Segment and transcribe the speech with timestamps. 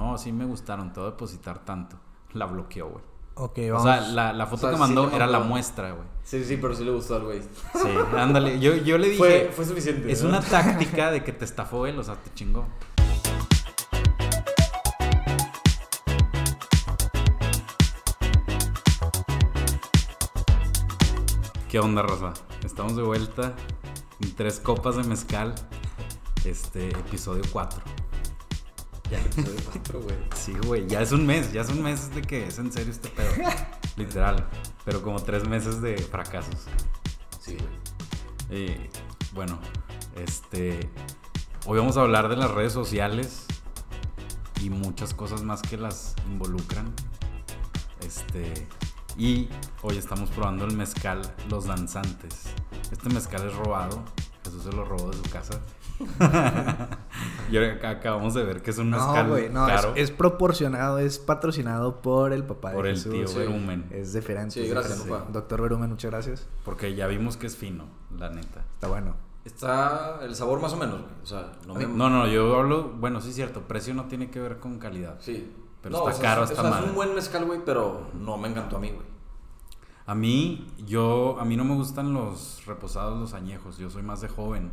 [0.00, 1.96] no, sí me gustaron, te voy a depositar tanto.
[2.32, 3.04] La bloqueó, güey.
[3.34, 3.82] Ok, O vamos.
[3.82, 6.06] sea, la, la foto O sea, que mandó era la muestra, güey.
[6.22, 7.40] Sí, sí, pero sí le gustó al güey.
[7.42, 8.58] Sí, ándale.
[8.60, 10.10] Yo, yo le dije, Fue, fue suficiente.
[10.10, 10.30] es ¿no?
[10.30, 12.66] una táctica de que te estafó él, o sea, te chingó.
[21.68, 22.32] ¿Qué onda, Rosa?
[22.64, 23.54] Estamos de vuelta
[24.20, 25.54] en tres copas de mezcal.
[26.44, 27.80] Este, episodio 4.
[29.10, 30.16] Ya el episodio cuatro, güey.
[30.36, 32.92] Sí, güey, ya es un mes, ya es un mes de que es en serio
[32.92, 33.32] este pedo.
[33.96, 34.48] Literal.
[34.84, 36.66] Pero como tres meses de fracasos.
[37.40, 37.56] Sí,
[38.48, 38.62] güey.
[38.62, 38.90] Y
[39.34, 39.58] bueno,
[40.14, 40.88] este.
[41.66, 43.46] Hoy vamos a hablar de las redes sociales
[44.62, 46.92] y muchas cosas más que las involucran.
[48.06, 48.68] Este.
[49.16, 49.48] Y
[49.82, 52.42] hoy estamos probando el mezcal Los Danzantes.
[52.92, 54.04] Este mezcal es robado.
[54.44, 55.60] Jesús se lo robó de su casa.
[57.50, 59.92] y acabamos de ver que es un No, mezcal güey, no, es, caro.
[59.96, 63.12] es proporcionado, es patrocinado por el papá Por de el Jesús.
[63.12, 63.38] tío sí.
[63.38, 63.86] Berumen.
[63.90, 64.52] Es diferente.
[64.54, 65.20] Sí, es gracias, diferente.
[65.26, 65.32] papá.
[65.32, 66.48] Doctor Berumen, muchas gracias.
[66.64, 67.84] Porque ya vimos que es fino,
[68.16, 68.64] la neta.
[68.74, 69.14] Está bueno.
[69.44, 71.12] Está el sabor más o menos, güey.
[71.22, 71.86] O sea, no me...
[71.86, 72.90] No, no, yo hablo.
[72.98, 73.62] Bueno, sí es cierto.
[73.62, 75.16] Precio no tiene que ver con calidad.
[75.20, 75.52] Sí.
[75.82, 76.84] Pero No, está o sea, caro es- esta o sea, madre.
[76.84, 79.06] Es un buen mezcal, güey, pero no me encantó a mí, güey.
[80.06, 83.78] A mí, yo, a mí no me gustan los reposados, los añejos.
[83.78, 84.70] Yo soy más de joven.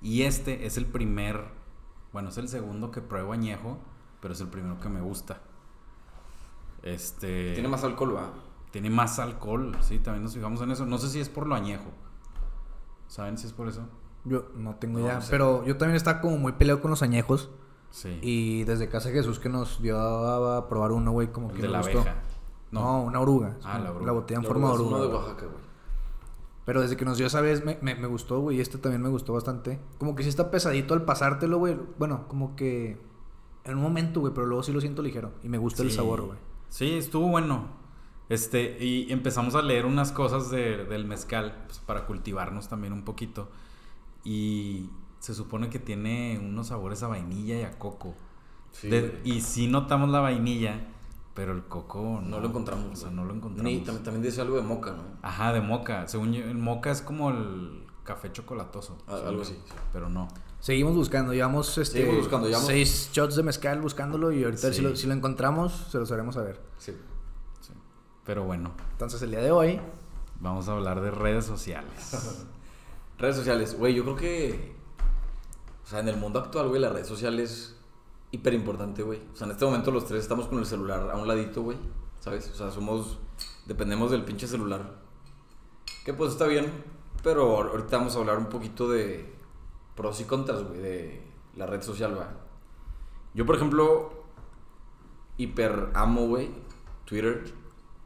[0.00, 1.44] Y este es el primer,
[2.18, 3.78] bueno, es el segundo que pruebo añejo,
[4.20, 5.38] pero es el primero que me gusta.
[6.82, 7.54] Este.
[7.54, 8.30] Tiene más alcohol, va.
[8.72, 10.84] tiene más alcohol, sí, también nos fijamos en eso.
[10.84, 11.90] No sé si es por lo añejo.
[13.06, 13.82] ¿Saben si es por eso?
[14.24, 15.28] Yo no tengo No, idea, no sé.
[15.30, 17.50] pero yo también estaba como muy peleado con los añejos.
[17.90, 18.18] Sí.
[18.20, 21.62] Y desde casa de Jesús que nos dio a probar uno, güey, como El que
[21.62, 22.00] de me la gustó.
[22.00, 22.16] abeja.
[22.72, 23.56] No, una oruga.
[23.64, 24.06] Ah, la oruga.
[24.06, 25.14] La botella en La forma de oruga es uno de.
[25.14, 25.67] Oaxaca, güey.
[26.68, 28.58] Pero desde que nos dio esa vez me, me, me gustó, güey.
[28.58, 29.78] Y este también me gustó bastante.
[29.96, 31.78] Como que sí está pesadito al pasártelo, güey.
[31.98, 32.98] Bueno, como que
[33.64, 35.32] en un momento, güey, pero luego sí lo siento ligero.
[35.42, 36.38] Y me gusta el sabor, güey.
[36.68, 37.68] Sí, estuvo bueno.
[38.28, 43.02] Este, y empezamos a leer unas cosas de- del mezcal pues, para cultivarnos también un
[43.02, 43.48] poquito.
[44.22, 44.90] Y
[45.20, 48.14] se supone que tiene unos sabores a vainilla y a coco.
[48.72, 50.86] Sí, De- y sí notamos la vainilla,
[51.38, 52.86] pero el coco no, No lo encontramos.
[52.92, 53.62] O sea, no lo encontramos.
[53.72, 55.04] Ni, también, también dice algo de moca, ¿no?
[55.22, 56.08] Ajá, de moca.
[56.08, 58.98] Según yo, el moca es como el café chocolatoso.
[59.06, 59.72] Ah, algo así, sí.
[59.92, 60.26] Pero no.
[60.58, 61.32] Seguimos buscando.
[61.32, 64.32] Llevamos este, Seguimos buscando, llevamos- seis shots de mezcal buscándolo.
[64.32, 64.78] Y ahorita Sí.
[64.78, 66.60] si, lo, si lo encontramos, se los haremos saber.
[66.76, 66.90] Sí.
[67.60, 67.72] sí.
[68.24, 69.78] Pero bueno, Entonces el día de hoy,
[70.40, 72.46] vamos a hablar de redes sociales.
[73.16, 74.74] Redes sociales, güey, yo creo que.
[75.84, 77.77] O sea, en el mundo actual, güey, la red social es
[78.30, 79.20] hiper importante, güey.
[79.32, 81.78] O sea, en este momento los tres estamos con el celular a un ladito, güey.
[82.20, 82.50] ¿Sabes?
[82.50, 83.18] O sea, somos.
[83.66, 84.98] Dependemos del pinche celular.
[86.04, 86.70] Que pues está bien.
[87.22, 89.34] Pero ahorita vamos a hablar un poquito de
[89.96, 91.22] pros y contras, güey, de
[91.56, 92.26] la red social, güey.
[93.34, 94.10] Yo, por ejemplo,
[95.36, 96.50] hiper amo, güey,
[97.04, 97.52] Twitter.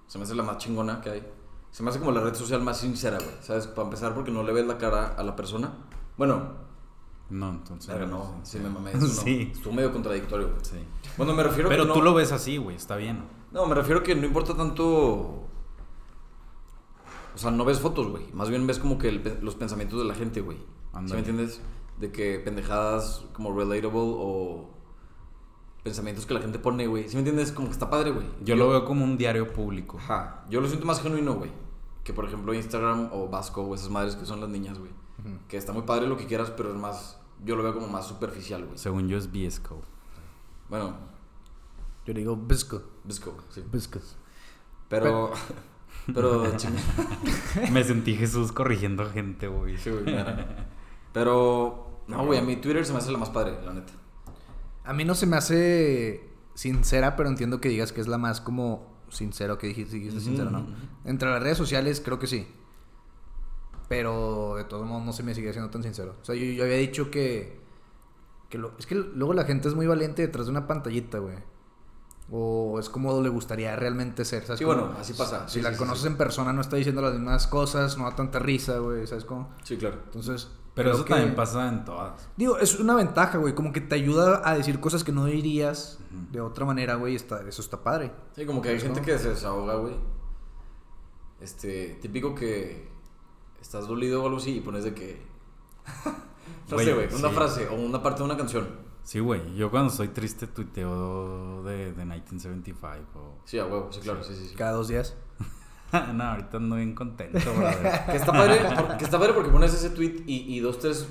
[0.07, 1.33] Se me hace la más chingona que hay.
[1.71, 3.37] Se me hace como la red social más sincera, güey.
[3.41, 3.67] ¿Sabes?
[3.67, 5.73] Para empezar, porque no le ves la cara a la persona.
[6.17, 6.62] Bueno,
[7.33, 7.89] No, entonces.
[7.89, 9.09] verga, no, sí me mamé eso, no.
[9.09, 9.51] Sí.
[9.53, 10.61] Estuvo medio contradictorio, güey.
[10.63, 10.77] Sí.
[11.17, 11.95] Bueno, me refiero Pero que no...
[11.95, 13.25] tú lo ves así, güey, está bien.
[13.53, 15.49] No, me refiero que no importa tanto...
[17.35, 18.25] O sea, no ves fotos, güey.
[18.35, 20.59] Más bien ves como que el los pensamientos de la gente, güey.
[21.07, 21.63] ¿Sí me entiendes?
[21.99, 24.71] De que pendejadas como relatable o
[25.83, 27.09] pensamientos que la gente pone, güey.
[27.09, 27.51] ¿Sí me entiendes?
[27.53, 28.27] Como que está padre, güey.
[28.45, 29.97] Yo lo veo como un diario público.
[29.99, 30.45] Ajá.
[30.51, 31.51] Yo lo siento más genuino, güey.
[32.05, 34.91] Que por ejemplo Instagram o Vasco o esas madres que son las niñas, güey.
[35.49, 37.19] Que está muy padre lo que quieras, pero es más...
[37.45, 38.79] Yo lo veo como más superficial, güey.
[38.79, 39.81] Según yo es VSCO.
[40.69, 40.95] Bueno,
[42.07, 42.83] yo digo Bisco.
[43.05, 43.63] Visco, sí.
[43.73, 43.99] Bisco.
[44.89, 45.33] Pero...
[46.15, 46.45] Pero...
[46.57, 46.75] ching-
[47.73, 49.77] Me sentí Jesús corrigiendo a gente, güey.
[49.79, 50.05] Sí, güey.
[51.13, 52.01] Pero...
[52.09, 53.93] No, güey, a mí Twitter se me hace la más padre, la neta.
[54.85, 58.41] A mí no se me hace sincera, pero entiendo que digas que es la más
[58.41, 60.67] como sincero que dijiste, dijiste Ujú, sincero, ¿no?
[61.05, 62.49] Entre las redes sociales creo que sí.
[63.93, 66.15] Pero de todos modos no se me sigue siendo tan sincero.
[66.23, 67.61] O sea, yo, yo había dicho que...
[68.49, 71.37] que lo- es que luego la gente es muy valiente detrás de una pantallita, güey.
[72.31, 74.61] O es como le gustaría realmente ser, ¿sabes?
[74.61, 75.47] Sí, bueno, así pasa.
[75.47, 76.09] Si Sí, la sí, conoces sí.
[76.09, 79.51] en persona no está diciendo las mismas cosas, no da tanta risa, güey, ¿sabes cómo?
[79.63, 79.99] Sí, claro.
[80.07, 80.49] Entonces...
[80.75, 82.31] Pero eso que- también pasa en todas.
[82.39, 83.55] Digo, es una ventaja, güey.
[83.55, 85.99] Como que te ayuda a decir cosas que no dirías
[86.31, 87.15] de otra manera, güey.
[87.15, 88.11] Está, eso está padre.
[88.35, 89.19] Sí, como que hay ¿Sabes gente cómo?
[89.19, 89.95] que se desahoga, güey.
[91.43, 92.89] Este, típico que
[93.63, 95.23] estás dolido o algo así y pones de que...
[96.69, 97.35] no Güey, sé, güey, una sí.
[97.35, 98.69] frase o una parte de una canción.
[99.05, 99.55] Sí, güey.
[99.57, 103.39] Yo cuando estoy triste tuiteo de, de 1975 o...
[103.45, 104.49] Sí, a huevo, sí, claro, sí, sí.
[104.49, 104.55] sí.
[104.55, 105.17] Cada dos días.
[106.15, 108.01] no, ahorita ando bien contento, brother.
[108.07, 108.61] Que está padre,
[108.99, 111.09] que está padre porque pones ese tweet y, y dos, tres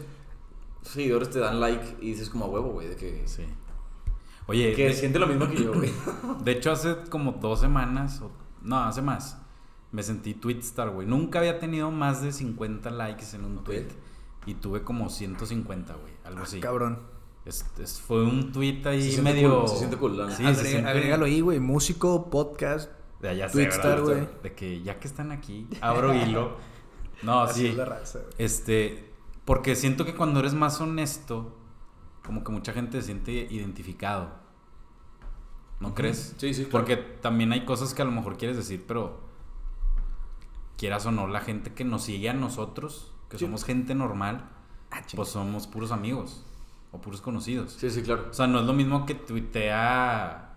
[0.83, 3.27] seguidores te dan like y dices como a huevo, güey, de que...
[3.27, 3.45] Sí.
[4.47, 5.91] Oye, Que de, siente lo mismo que yo, güey.
[6.43, 8.31] de hecho hace como dos semanas, o-
[8.63, 9.37] no, hace más,
[9.91, 11.07] me sentí Twitstar, güey.
[11.07, 13.87] Nunca había tenido más de 50 likes en un tweet.
[14.45, 16.59] Y tuve como 150, güey, algo así.
[16.59, 16.99] Cabrón.
[17.45, 19.59] Es- es- fue un tweet ahí Se medio...
[19.61, 20.31] cool, se siente cool, neta.
[20.31, 21.59] Sí, se Agrega- siente- Agrégalo ahí, güey.
[21.59, 22.91] Músico, podcast.
[23.19, 24.27] De allá sé, Twitstar, güey.
[24.41, 26.57] De que ya que están aquí, abro hilo.
[27.21, 27.67] No, Así sí.
[27.67, 28.19] es la raza.
[28.39, 29.11] Este,
[29.45, 31.55] porque siento que cuando eres más honesto,
[32.25, 34.39] como que mucha gente se siente identificado.
[35.79, 36.35] ¿No crees?
[36.37, 36.71] Sí, sí, claro.
[36.71, 39.19] Porque también hay cosas que a lo mejor quieres decir, pero
[40.81, 43.45] quieras o no, la gente que nos sigue a nosotros, que Sí.
[43.45, 44.49] somos gente normal,
[44.93, 46.43] Ah, pues somos puros amigos
[46.91, 47.71] o puros conocidos.
[47.79, 48.25] Sí, sí, claro.
[48.29, 50.49] O sea, no es lo mismo que tuitea,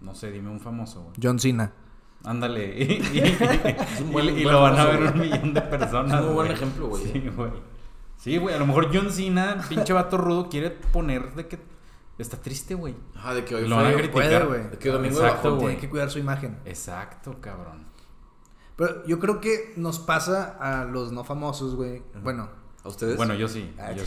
[0.00, 1.14] no sé, dime un famoso, güey.
[1.22, 1.72] John Cena.
[2.24, 2.74] Ándale.
[2.82, 6.14] Y, y- un buen- y buen lo van a ver un millón de personas.
[6.14, 6.52] Es un muy buen güey.
[6.56, 7.02] ejemplo, güey.
[7.12, 7.50] Sí, güey.
[8.16, 8.54] Sí, güey.
[8.54, 11.58] A lo mejor John Cena, pinche vato rudo, quiere poner de que
[12.18, 12.94] está triste, güey.
[13.14, 13.98] Ajá, de que hoy Lo van a fue...
[13.98, 14.46] criticar.
[14.46, 14.70] puede, güey.
[14.70, 15.66] De que domingo de Exacto, güey.
[15.66, 16.58] Tiene que cuidar su imagen.
[16.64, 17.84] Exacto, cabrón.
[18.76, 22.02] Pero yo creo que nos pasa a los no famosos, güey.
[22.22, 22.48] Bueno,
[22.84, 23.16] ¿A ustedes?
[23.16, 23.74] Bueno, yo sí.
[23.78, 24.02] Ah, yo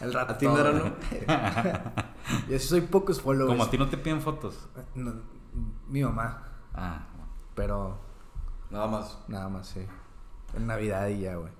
[0.00, 0.32] el rato.
[0.32, 0.92] A ti, Medrano.
[2.48, 3.50] Yo sí soy pocos followers.
[3.50, 4.68] Como a ti no te piden fotos.
[4.94, 5.14] No,
[5.88, 6.44] mi mamá.
[6.74, 7.06] Ah,
[7.54, 7.98] Pero
[8.70, 9.18] Nada más.
[9.26, 9.80] nada más, sí.
[10.54, 11.52] En Navidad y ya, güey.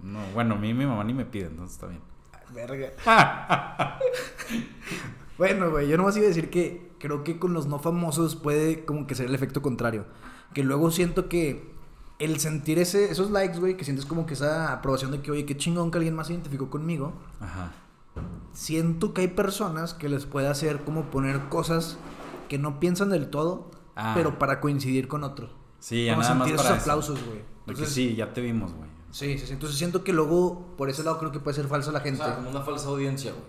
[0.00, 0.20] no.
[0.34, 2.00] Bueno, a mí mi mamá ni me pide, entonces está bien.
[2.32, 3.98] Ay, Verga.
[5.38, 8.84] Bueno, güey, yo nomás iba a decir que creo que con los no famosos puede
[8.84, 10.04] como que ser el efecto contrario.
[10.52, 11.72] Que luego siento que
[12.18, 15.44] el sentir ese, esos likes, güey, que sientes como que esa aprobación de que, oye,
[15.46, 17.12] qué chingón que alguien más se identificó conmigo.
[17.40, 17.72] Ajá.
[18.52, 21.98] Siento que hay personas que les puede hacer como poner cosas
[22.48, 24.12] que no piensan del todo, Ah.
[24.14, 25.50] pero para coincidir con otros.
[25.80, 26.80] Sí, ya como nada más para esos eso.
[26.80, 27.38] aplausos, güey.
[27.38, 28.88] De que Entonces, sí, ya te vimos, güey.
[29.10, 29.52] Sí, sí, sí.
[29.52, 32.22] Entonces siento que luego, por ese lado, creo que puede ser falsa la O gente.
[32.24, 33.44] sea, como una falsa audiencia, güey.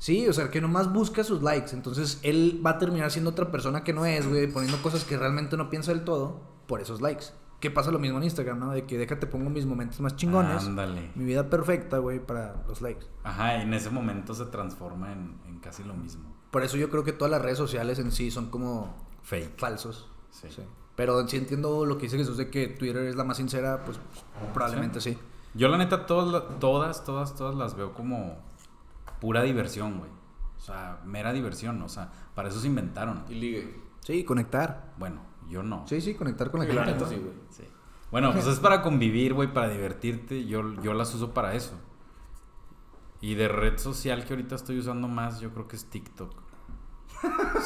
[0.00, 1.72] Sí, o sea, que nomás busca sus likes.
[1.74, 5.18] Entonces él va a terminar siendo otra persona que no es, güey, poniendo cosas que
[5.18, 7.26] realmente no piensa del todo por esos likes.
[7.60, 8.70] Que pasa lo mismo en Instagram, ¿no?
[8.70, 10.64] De que déjate pongo mis momentos más chingones.
[10.64, 11.10] Ándale.
[11.14, 13.04] Mi vida perfecta, güey, para los likes.
[13.24, 16.34] Ajá, y en ese momento se transforma en, en casi lo mismo.
[16.50, 19.58] Por eso yo creo que todas las redes sociales en sí son como Fake.
[19.58, 20.08] falsos.
[20.30, 20.48] Sí.
[20.48, 20.62] Sí.
[20.96, 24.00] Pero sí entiendo lo que dice Jesús de que Twitter es la más sincera, pues
[24.54, 25.18] probablemente sí.
[25.52, 28.38] Yo la neta todas, todas, todas, todas las veo como
[29.20, 30.10] pura diversión, güey.
[30.56, 31.80] O sea, mera diversión.
[31.82, 33.24] O sea, para eso se inventaron.
[33.28, 33.80] Y ligue.
[34.00, 34.94] Sí, conectar.
[34.98, 35.86] Bueno, yo no.
[35.86, 36.84] Sí, sí, conectar con la gente.
[36.84, 37.08] neta, ¿no?
[37.08, 37.34] sí, güey.
[37.50, 37.64] Sí.
[38.10, 40.44] Bueno, pues es para convivir, güey, para divertirte.
[40.46, 41.78] Yo, yo las uso para eso.
[43.20, 46.34] Y de red social que ahorita estoy usando más, yo creo que es TikTok.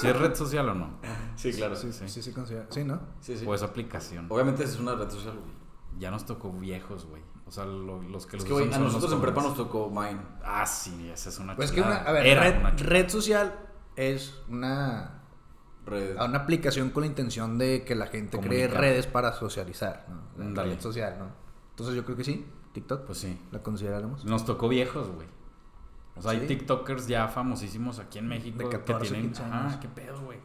[0.00, 0.90] ¿Si es red social o no?
[1.36, 1.76] Sí, claro.
[1.76, 2.08] Sí, sí.
[2.08, 2.32] Sí, sí.
[2.70, 3.00] Sí, ¿no?
[3.20, 3.46] Sí, sí.
[3.46, 4.26] O es aplicación.
[4.28, 5.63] Obviamente es una red social, güey.
[5.98, 7.22] Ya nos tocó viejos, güey.
[7.46, 9.22] O sea, lo- los que Es los que, güey, usan a son nosotros los en
[9.22, 10.20] prepa nos tocó Mine.
[10.44, 12.92] Ah, sí, esa es una Pues que una, a ver, Era red, una chulada.
[12.92, 13.58] red social
[13.96, 15.22] es una,
[15.86, 16.16] Red.
[16.16, 20.06] una aplicación con la intención de que la gente cree redes para socializar,
[20.36, 20.50] ¿no?
[20.50, 21.26] La red social, ¿no?
[21.70, 23.38] Entonces yo creo que sí, TikTok, Pues sí.
[23.52, 24.24] la consideraremos.
[24.24, 25.28] Nos tocó viejos, güey.
[26.16, 26.46] O sea, hay.
[26.46, 29.22] TikTokers ya famosísimos aquí en México De 14, que tienen.
[29.32, 29.72] 15 años.
[29.76, 30.38] Ah, qué pedo, güey.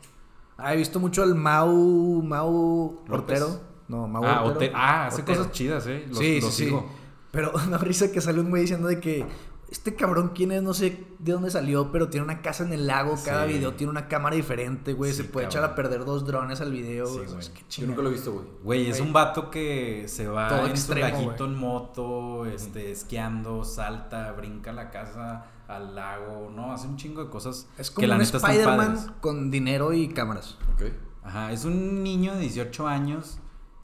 [0.58, 3.42] Ah, he visto mucho al Mau, Mau López.
[3.42, 3.69] Ortero.
[3.90, 4.74] No, Mau Ah, Ortero.
[4.76, 5.40] Ah, hace Ortero.
[5.40, 6.06] cosas chidas, eh.
[6.08, 6.86] Los, sí, los sí, sigo.
[6.90, 6.96] sí.
[7.32, 9.26] Pero da risa que sale un güey diciendo de que
[9.70, 12.88] este cabrón, quién es, no sé de dónde salió, pero tiene una casa en el
[12.88, 13.16] lago.
[13.24, 13.54] Cada Sí.
[13.54, 15.12] video tiene una cámara diferente, güey.
[15.12, 15.60] Sí, se puede cabrón.
[15.64, 17.06] echar a perder dos drones al video.
[17.06, 17.40] Sí, güey.
[17.40, 18.46] es que Yo nunca lo he visto, güey.
[18.64, 21.50] Güey, es un vato que se va Todo en extremo, su laguito güey.
[21.54, 27.24] en moto, este, esquiando, salta, brinca a la casa, al lago, no, hace un chingo
[27.24, 28.22] de cosas Es que como la un.
[28.22, 30.58] Spider-Man con dinero y cámaras.
[30.74, 30.92] Ok.
[31.24, 33.38] Ajá, es un niño de 18 años,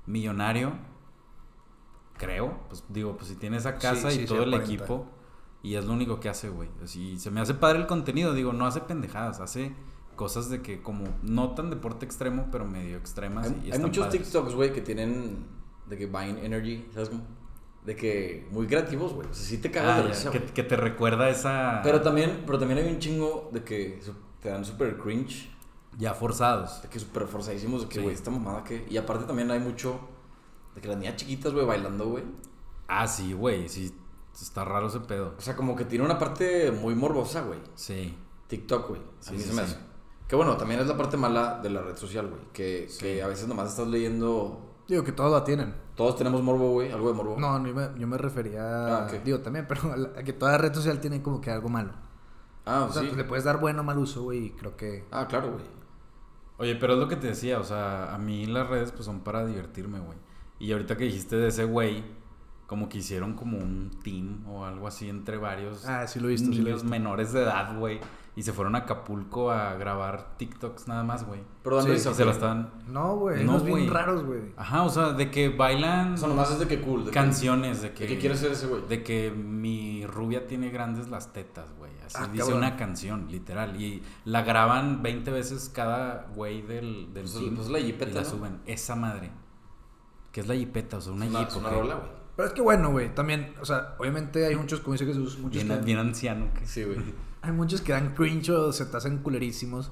[0.05, 0.73] millonario,
[2.17, 5.07] creo, pues digo, pues si tiene esa casa Sí, y sí, todo el equipo,
[5.63, 6.69] y es lo único que hace, güey.
[6.83, 9.73] Así, se me hace padre el contenido, digo, no hace pendejadas, hace
[10.15, 13.51] cosas de que como, no tan deporte extremo, pero medio extremas.
[13.63, 14.23] y Hay, muchos padres.
[14.23, 15.45] TikToks, güey, que tienen
[15.87, 17.11] de que Vine Energy, ¿sabes?
[17.85, 19.27] De que muy creativos, güey.
[19.27, 21.81] O sea, sí te cagas Ah, de risa, que, te recuerda esa...
[21.83, 23.99] Pero también, pero también hay un chingo de que
[24.41, 25.49] te dan súper cringe.
[25.97, 26.81] Ya forzados.
[26.81, 28.01] De que súper forzadísimos, de que, Sí.
[28.01, 28.85] güey, esta mamada que...
[28.89, 29.99] Y aparte también hay mucho
[30.75, 32.23] de que las niñas chiquitas, güey, bailando, güey.
[32.87, 33.95] Ah, sí, güey, sí,
[34.39, 35.33] está raro ese pedo.
[35.37, 37.59] O sea, como que tiene una parte muy morbosa, güey.
[37.75, 38.17] Sí.
[38.47, 39.01] TikTok, güey.
[39.01, 39.71] A Sí, mí sí, se me sí.
[39.73, 39.79] hace.
[40.27, 42.41] Que bueno, también es la parte mala de la red social, güey.
[42.51, 42.99] Que, Sí.
[42.99, 44.61] que a veces nomás estás leyendo...
[44.87, 45.73] Digo que todos la tienen.
[45.95, 46.91] Todos tenemos morbo, güey.
[46.91, 47.37] Algo de morbo.
[47.39, 48.97] No, no, yo me, yo me refería.
[48.97, 49.23] Ah, ok.
[49.23, 51.91] Digo también, pero a, la- a que toda red social tiene como que algo malo.
[52.65, 53.07] Ah, O sea, sí.
[53.07, 55.05] pues le puedes dar bueno o mal uso, güey, y creo que.
[55.11, 55.63] Ah, claro, güey.
[56.57, 59.19] Oye, pero es lo que te decía, o sea, a mí las redes pues son
[59.21, 60.17] para divertirme, güey.
[60.59, 62.03] Y ahorita que dijiste de ese güey,
[62.65, 66.31] como que hicieron como un team o algo así entre varios Ah, sí lo he
[66.31, 66.89] visto, sí lo he niños visto.
[66.89, 67.99] menores de edad, güey.
[68.37, 71.41] y se fueron a Acapulco a grabar TikToks nada más, güey.
[71.63, 72.69] Pero dando Sí, Y se la están...
[72.87, 73.43] No, güey.
[73.45, 74.41] No, bien raros, güey.
[74.57, 77.01] Ajá, o sea, de que bailan O sea, nomás es de que cool.
[77.05, 78.03] De que- canciones, de que...
[78.05, 78.81] ¿De qué quiere ser ese güey?
[78.89, 81.91] De que mi rubia tiene grandes las tetas, güey.
[82.05, 82.57] Así Ah, dice cabrón.
[82.59, 83.79] una canción, literal.
[83.81, 88.13] Y la graban 20 veces cada güey del, del Pues, team pues la jipeta, y
[88.13, 88.29] la ¿no?
[88.29, 88.61] suben.
[88.65, 89.31] Esa madre.
[90.31, 92.09] Que es la jipeta, o sea, una Es una, rola, güey.
[92.35, 93.13] Pero es que bueno, güey.
[93.15, 96.47] También, o sea, obviamente hay muchos, como dice Jesús, muchos Bien, que, bien anciano.
[96.53, 96.97] que- Sí, güey.
[97.41, 99.91] hay muchos que dan cringe o se te hacen culerísimos.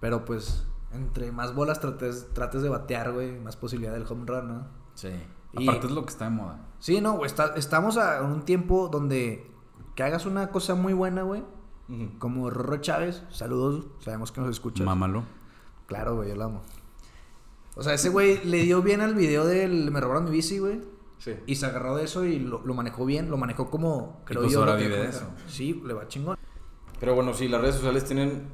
[0.00, 4.48] Pero pues, entre más bolas trates, trates de batear, güey, más posibilidad del home run,
[4.48, 4.66] ¿no?
[4.94, 5.08] Sí.
[5.58, 6.66] Y- Aparte es lo que está de moda.
[6.80, 7.26] Sí, no, güey.
[7.26, 9.50] está- estamos a- en un tiempo donde
[9.96, 11.42] que hagas una cosa muy buena, güey.
[12.18, 13.22] Como Rorro Chávez.
[13.30, 13.86] Saludos.
[14.00, 14.86] Sabemos que nos escuchas.
[14.86, 15.24] Mámalo.
[15.86, 16.62] Claro, güey, yo lo amo.
[17.76, 20.80] O sea, ese güey le dio bien al video del Me robaron mi bici, güey.
[21.18, 21.34] Sí.
[21.46, 23.30] Y se agarró de eso y lo, lo manejó bien.
[23.30, 24.60] Lo manejó como, creo pues yo.
[24.60, 25.18] ahora lo que vive de cuenta.
[25.18, 25.30] eso.
[25.48, 26.36] Sí, le va chingón.
[27.00, 28.48] Pero bueno, sí, las redes sociales tienen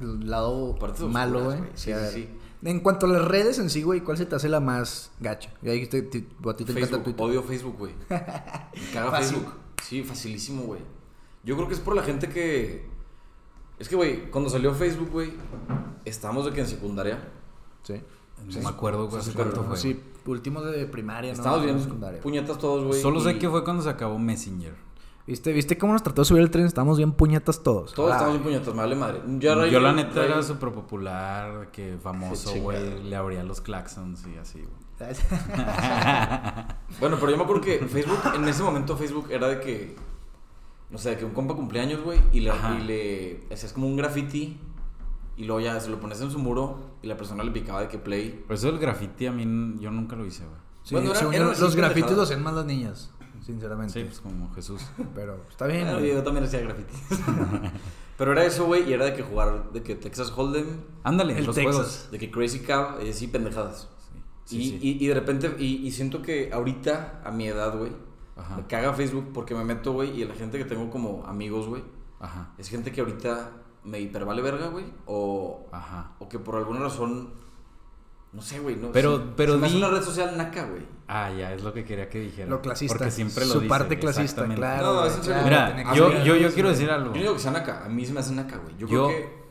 [0.00, 1.58] El lado partes malo, güey.
[1.74, 2.12] Sí, a sí, ver.
[2.12, 2.28] sí.
[2.62, 5.52] En cuanto a las redes en sí, güey, ¿cuál se te hace la más gacha?
[5.60, 7.24] Ya dijiste, a ti te encanta Facebook, Twitter.
[7.26, 7.92] odio Facebook, güey.
[8.08, 9.36] Me caga Fácil.
[9.36, 9.54] Facebook.
[9.84, 10.80] Sí, facilísimo, güey.
[11.44, 12.86] Yo creo que es por la gente que.
[13.78, 15.32] Es que, güey, cuando salió Facebook, güey,
[16.06, 17.18] estábamos de que en secundaria.
[17.82, 18.00] Sí.
[18.46, 19.76] No me acuerdo sí, cuánto fue.
[19.76, 21.36] Sí, últimos de primaria, ¿no?
[21.36, 22.20] Estábamos bien Secundaria.
[22.20, 23.00] puñetas todos, güey.
[23.00, 24.74] Solo sé que fue cuando se acabó Messenger.
[25.26, 26.66] ¿Viste, ¿Viste cómo nos trató de subir el tren?
[26.66, 27.94] Estábamos bien puñetas todos.
[27.94, 29.22] Todos Ah, estábamos bien puñetas, me vale madre.
[29.38, 33.02] Yo, la neta era súper popular, que famoso, güey.
[33.04, 34.84] Le abría los claxons y así, güey.
[37.00, 39.96] Bueno, pero yo me acuerdo que Facebook, en ese momento Facebook era de que.
[40.90, 42.76] No sé, de que un compa cumpleaños, güey, y le, Ajá.
[42.78, 44.58] y le hacías como un graffiti.
[45.36, 47.88] Y luego ya se lo pones en su muro y la persona le picaba de
[47.88, 48.44] que play.
[48.46, 49.42] Por eso el graffiti a mí
[49.80, 50.56] yo nunca lo hice, güey.
[50.84, 53.10] Sí, Bueno, era- según eran yo, así los grafitis los hacen más las niñas,
[53.42, 53.92] sinceramente.
[53.92, 54.82] Sí, pues como Jesús.
[55.14, 56.12] Pero está bien, Ah, güey.
[56.12, 56.94] yo también hacía graffiti.
[58.18, 60.66] pero era eso, güey, y era de que jugar de que Texas Hold'em,
[61.02, 61.74] Ándale, El los Texas.
[61.74, 62.08] juegos.
[62.12, 63.88] de que Crazy Cab, y así pendejadas.
[64.44, 64.88] Sí, y, sí, sí.
[65.00, 67.90] Y, y de repente, y, y siento que ahorita, a mi edad, güey,
[68.56, 71.82] me caga Facebook porque me meto, güey, y la gente que tengo como amigos, güey,
[72.20, 72.52] Ajá.
[72.58, 73.50] es gente que ahorita
[73.84, 76.12] me hipervale verga, güey, o, Ajá.
[76.18, 77.30] o que por alguna razón,
[78.34, 80.82] no sé, güey, no Pero- se- pero di- una red social naca, güey.
[81.06, 82.48] Ah, ya, es lo que quería que dijera.
[82.50, 82.96] Lo clasista.
[82.96, 84.94] Porque siempre lo Su dice, parte clasista, claro.
[84.94, 87.08] No, es claro, Mira, yo, yo, yo quiero decir algo.
[87.10, 88.76] Yo no digo que sea naca, a mí se me hace naca, güey.
[88.76, 89.44] Yo, Yo- creo que...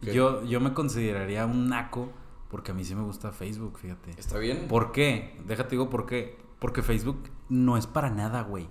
[0.00, 0.14] ¿Qué?
[0.14, 2.10] Yo, yo me consideraría un naco
[2.50, 4.12] porque a mí sí me gusta Facebook, fíjate.
[4.16, 4.66] ¿Está bien?
[4.68, 5.36] ¿Por qué?
[5.46, 6.38] Déjate digo por qué.
[6.60, 8.68] Porque Facebook no es para nada, güey.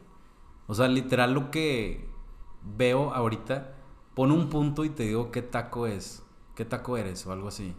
[0.67, 2.07] O sea, literal lo que
[2.63, 3.75] veo ahorita,
[4.15, 6.23] pon un punto y te digo qué taco es.
[6.55, 7.27] ¿Qué taco eres?
[7.27, 7.75] O algo así.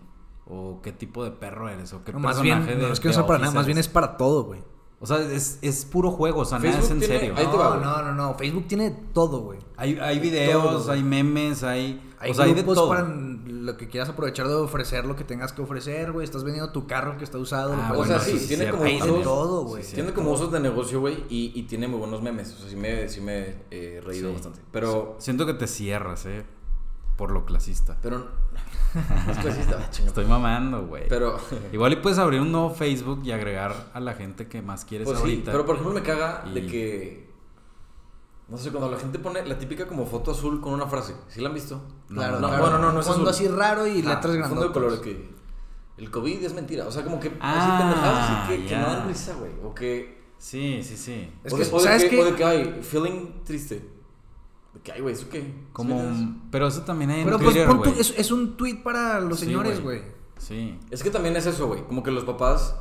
[0.50, 1.92] O qué tipo de perro eres.
[1.92, 3.66] O qué No, más bien, personaje de no es que no sea para nada, más
[3.66, 4.62] bien es para todo, güey.
[5.00, 7.34] O sea, es, es puro juego, o sea, nada es Facebook en tiene- serio.
[7.36, 8.34] Ahí te va, No, no, no, no.
[8.34, 9.60] Facebook tiene todo, güey.
[9.76, 12.02] Hay, hay videos, Todo, hay memes, hay...
[12.20, 12.88] Hay o sea, hay de grupos todo.
[12.88, 16.24] para lo que quieras aprovechar de ofrecer lo que tengas que ofrecer, güey.
[16.24, 17.74] Estás vendiendo tu carro que está usado.
[17.76, 19.22] Ah, o sea, sí, sí, tiene como Hay de usos...
[19.22, 19.84] todo, güey.
[19.84, 22.52] Sí, Tiene como usos de negocio, güey, y, y tiene muy buenos memes.
[22.54, 24.34] O sea, sí me, sí me he reído Sí.
[24.34, 24.58] bastante.
[24.72, 25.14] Pero...
[25.18, 26.44] Siento que te cierras, eh.
[27.18, 27.98] Por lo clasista.
[28.00, 28.26] Pero...
[29.30, 30.08] Es clasista, ah, chinga.
[30.08, 31.06] Estoy mamando, güey.
[31.08, 31.36] Pero...
[31.72, 35.04] Igual y puedes abrir un nuevo Facebook y agregar a la gente que más quieres
[35.06, 35.52] Pues sí, ahorita.
[35.52, 37.28] pero por ejemplo me caga de Y- que...
[38.48, 41.14] No sé, cuando la gente pone la típica como foto azul con una frase.
[41.28, 41.82] ¿Sí la han visto?
[42.08, 42.62] Claro, no, claro.
[42.62, 43.46] bueno, no, no es Fondo azul.
[43.46, 44.48] así raro y Ajá, letras grandes.
[44.48, 45.36] Fondo de color que...
[45.98, 46.86] El COVID es mentira.
[46.86, 47.36] O sea, como que...
[47.40, 48.80] Ah, así pendejadas así que, que ya.
[48.80, 49.50] no dan risa, güey.
[49.64, 50.22] O que...
[50.38, 51.30] Sí, sí, sí.
[51.44, 52.22] Es o, que, de, o de ¿sabes que, qué?
[52.22, 53.97] o de que hay feeling triste.
[54.74, 55.52] De que, ay, güey, ¿eso qué?
[55.72, 56.02] Como...
[56.50, 59.46] Pero eso también hay en Pero pues Twitter, es, es un tweet para los Sí,
[59.46, 60.02] señores, güey.
[60.38, 60.78] Sí.
[60.90, 61.82] Es que también es eso, güey.
[61.84, 62.76] Como que los papás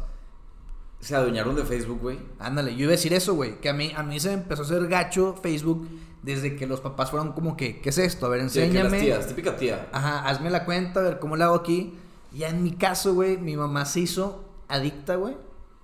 [1.00, 2.20] se adueñaron de Facebook, güey.
[2.40, 3.60] Ándale, yo iba a decir eso, güey.
[3.62, 5.88] Que a mí, a mí se me empezó a hacer gacho Facebook
[6.24, 8.26] desde que los papás fueron como que, ¿qué es esto?
[8.26, 9.00] A ver, Sí, las enséñame.
[9.00, 9.88] tías, típica tía.
[9.92, 11.94] Ajá, hazme la cuenta, a ver cómo la hago aquí.
[12.34, 15.38] Ya en mi caso, güey, mi mamá se hizo adicta, güey.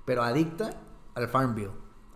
[0.06, 0.82] Pero adicta
[1.16, 1.72] al Farmville.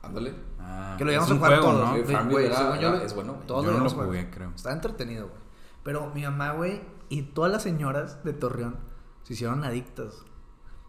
[0.08, 0.34] Ándale.
[0.60, 2.30] Ah, Que lo llevamos a jugar juego, todos, ¿no?
[2.30, 3.48] Güey, era- según yo era- lo- es bueno, güey.
[3.48, 4.08] todos Yo lo no lo a jugar.
[4.08, 4.52] jugué, creo.
[4.56, 5.40] Está entretenido, güey.
[5.84, 8.76] Pero mi mamá, güey, y todas las señoras de Torreón
[9.24, 10.24] se hicieron adictas.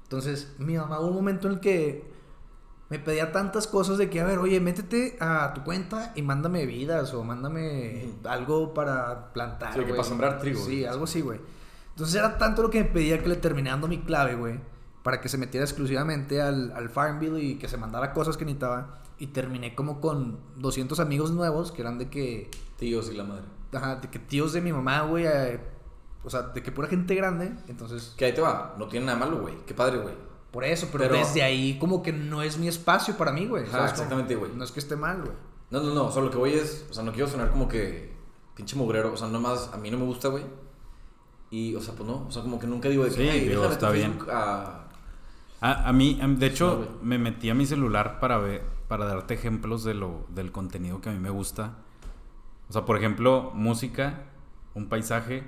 [0.04, 2.10] Entonces, mi mamá hubo un momento en el que
[2.88, 6.60] me pedía tantas cosas de que, a ver, oye, métete a tu cuenta y mándame
[6.60, 9.74] bebidas o mándame algo para plantar.
[9.74, 11.38] Sí, que para sembrar trigo, Sí, algo así, güey.
[11.90, 14.58] Entonces era tanto lo que me pedía que le terminé dando mi clave, güey,
[15.02, 19.00] para que se metiera exclusivamente al, al Farmville y que se mandara cosas que necesitaba.
[19.18, 23.44] Y terminé como con 200 amigos nuevos que eran de que, Tíos y la madre.
[23.72, 25.60] ajá, de que tíos de mi mamá, güey, eh,
[26.24, 27.52] o sea, de que pura gente grande.
[27.68, 28.76] Entonces, Que ahí te va.
[28.78, 29.54] No tiene nada malo, güey.
[29.66, 30.14] Qué padre, güey.
[30.52, 33.64] por eso, pero, Pero- desde ahí como que no es mi espacio para mí, güey.
[33.64, 34.50] Exactamente, güey.
[34.54, 35.32] No es que esté mal, güey.
[35.70, 36.10] No, no, no.
[36.10, 36.86] Solo lo que voy es.
[36.90, 38.14] O sea, no quiero sonar como que
[38.56, 39.12] pinche mugrero.
[39.12, 40.44] O sea, nomás a mí no me gusta, güey.
[41.50, 42.26] Y, o sea, pues no.
[42.26, 44.18] O sea, como que nunca digo de que, Sí, "Ay, digo, está bien.
[44.30, 44.84] A-
[45.60, 49.04] A, a mí, a- de Sí, hecho, me metí a mi celular para ver, para
[49.04, 51.78] darte ejemplos de lo, del contenido que a mí me gusta.
[52.68, 54.24] O sea, por ejemplo, música,
[54.74, 55.44] un paisaje,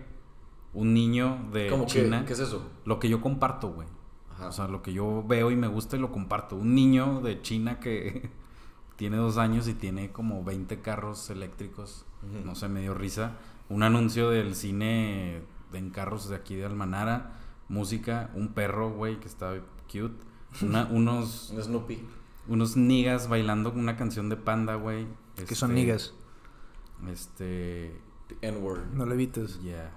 [0.72, 2.02] un niño de ¿Cómo que?
[2.04, 2.24] China.
[2.26, 2.62] ¿Qué es eso?
[2.84, 3.88] Lo que yo comparto, güey.
[4.32, 4.48] Ajá.
[4.48, 6.56] O sea, lo que yo veo y me gusta y lo comparto.
[6.56, 8.30] Un niño de China que
[8.96, 12.06] tiene dos años y tiene como 20 carros eléctricos.
[12.44, 13.38] No sé, me dio risa.
[13.70, 15.42] Un anuncio del cine
[15.72, 17.32] en carros de aquí de Almanara.
[17.68, 19.54] Música, un perro, güey, que está
[19.86, 20.22] cute.
[20.62, 22.06] Una- unos, Un Snoopy.
[22.50, 25.06] Unos niggas bailando una canción de panda, güey.
[25.46, 26.14] Que son Este, niggas.
[27.08, 27.98] Este.
[28.42, 28.92] N-word.
[28.92, 29.60] No lo evites.
[29.62, 29.92] Yeah.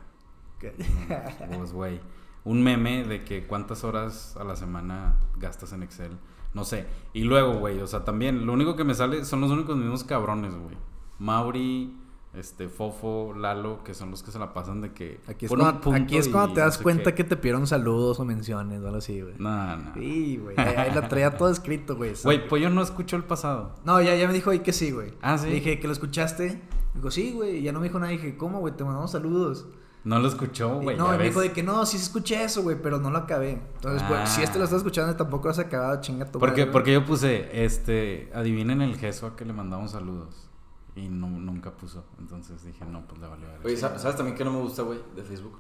[1.58, 2.00] Pues, güey.
[2.46, 6.18] Un meme de que cuántas horas a la semana gastas en Excel.
[6.54, 6.86] No sé.
[7.14, 10.04] Y luego, güey, o sea, también, lo único que me sale son los únicos mismos
[10.04, 10.78] cabrones, güey.
[11.20, 11.98] Mauri,
[12.34, 15.20] este, Fofo, Lalo, que son los que se la pasan de que.
[15.28, 17.16] Aquí es cuando, punto aquí es y cuando te no das sé cuenta qué.
[17.16, 19.36] que te pidieron saludos o menciones o algo así, güey.
[19.38, 19.94] No, no.
[19.94, 20.56] Sí, güey.
[20.60, 22.14] Ahí, ahí lo traía todo escrito, güey.
[22.24, 23.76] Güey, pues yo no escucho el pasado.
[23.86, 25.14] No, ya, ya me dijo ahí que sí, güey.
[25.22, 25.48] Ah, ¿sí?
[25.48, 26.62] Le dije que lo escuchaste.
[26.96, 27.58] Digo, sí, güey.
[27.58, 28.12] Y ya no me dijo nada.
[28.12, 28.76] Dije, ¿cómo, güey?
[28.76, 29.66] Te mandamos saludos.
[30.04, 30.98] No lo escuchó, güey.
[30.98, 31.28] no, me ves.
[31.28, 33.62] dijo de que no, sí se escuché eso, güey, pero no lo acabé.
[33.76, 34.28] Entonces, güey, Ah.
[34.28, 37.06] si este lo estás escuchando, tampoco lo has acabado, chinga tu Porque, madre, porque yo
[37.06, 40.50] puse, este, adivinen el gesto a que le mandamos saludos.
[40.96, 42.06] Y no, nunca puso.
[42.20, 43.48] Entonces dije, no, pues le valió.
[43.64, 45.60] Oye, ¿sabes sabes también que no me gusta, güey, de Facebook?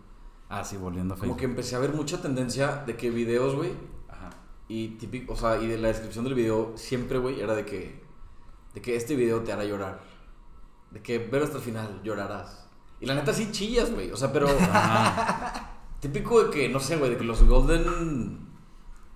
[0.49, 1.39] Ah, sí, volviendo a Como Facebook.
[1.39, 3.71] que empecé a ver mucha tendencia de que videos, güey,
[4.09, 4.29] Ajá.
[4.67, 8.03] y típico, o sea, y de la descripción del video siempre, güey, era de que,
[8.75, 10.01] de que este video te hará llorar.
[10.91, 12.67] De que ver hasta el final llorarás.
[13.01, 14.11] Y la neta sí chillas, güey.
[14.11, 15.71] O sea, pero Ajá.
[15.99, 18.43] típico de que, no sé, güey, de que los Golden...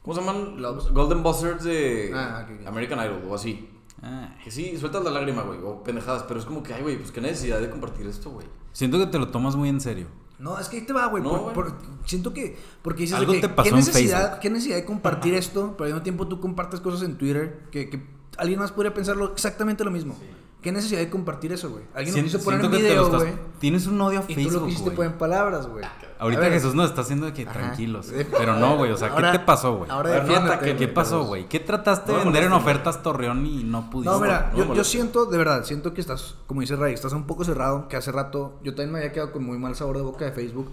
[0.02, 0.60] ¿Cómo se llaman?
[0.62, 2.48] Los Golden Buzzers de Ah.
[2.66, 3.70] American Idol o así.
[4.02, 4.36] Ah.
[4.44, 7.12] Que sí, sueltas la lágrima, güey, o pendejadas, pero es como que, ay, güey, pues
[7.12, 8.46] qué necesidad de compartir esto, güey.
[8.72, 10.08] Siento que te lo tomas muy en serio.
[10.40, 11.24] No, es que ahí te va, güey.
[11.24, 11.54] No, por- güey.
[11.56, 11.74] por-
[12.06, 12.56] siento que.
[12.84, 13.18] Porque dices.
[13.18, 14.40] Algo que, te pasó ¿qué necesidad, Facebook.
[14.42, 15.74] ¿Qué necesidad de compartir esto?
[15.76, 18.06] Pero al mismo tiempo tú compartes cosas en Twitter que, que
[18.38, 20.16] alguien más podría pensarlo exactamente lo mismo.
[20.62, 21.86] ¿Qué necesidad de compartir eso, güey?
[21.96, 23.48] Alguien lo quiso poner en siento que te lo video, estás- güey.
[23.60, 25.84] Tienes un odio a Y tú lo Facebook, quisiste poner en palabras, güey.
[26.20, 27.54] Ahorita ver, Jesús nos está haciendo que Ajá.
[27.54, 28.12] tranquilos.
[28.38, 28.92] Pero no, güey.
[28.92, 29.90] O sea, ahora- ¿qué te pasó, güey?
[29.92, 30.26] Ahora
[30.60, 30.94] ¿Qué güey.
[30.94, 31.48] pasó, güey?
[31.48, 34.14] ¿Qué trataste No de vender en ofertas Torreón y no pudiste?
[34.14, 37.14] No, mira, no yo, yo siento, de verdad, siento que estás, como dice Ray, estás
[37.14, 39.96] un poco cerrado, que hace rato yo también me había quedado con muy mal sabor
[39.98, 40.72] de boca de Facebook,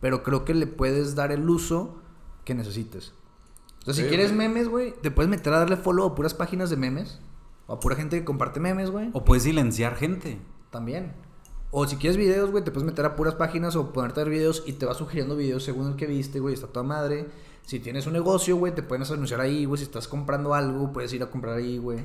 [0.00, 1.96] pero creo que le puedes dar el uso
[2.44, 3.14] que necesites.
[3.82, 6.70] O sea, si quieres memes, güey, te puedes meter a darle follow a puras páginas
[6.70, 7.20] de memes,
[7.66, 10.40] o a pura gente que comparte memes, güey, O puedes silenciar gente.
[10.70, 11.12] también.
[11.74, 14.32] O si quieres videos, güey, te puedes meter a puras páginas o ponerte a ver
[14.32, 17.28] videos y te va sugiriendo videos según el que viste, güey, está toda madre.
[17.62, 21.12] Si tienes un negocio, güey, te pueden anunciar ahí, güey, si estás comprando algo, puedes
[21.14, 22.04] ir a comprar ahí, güey.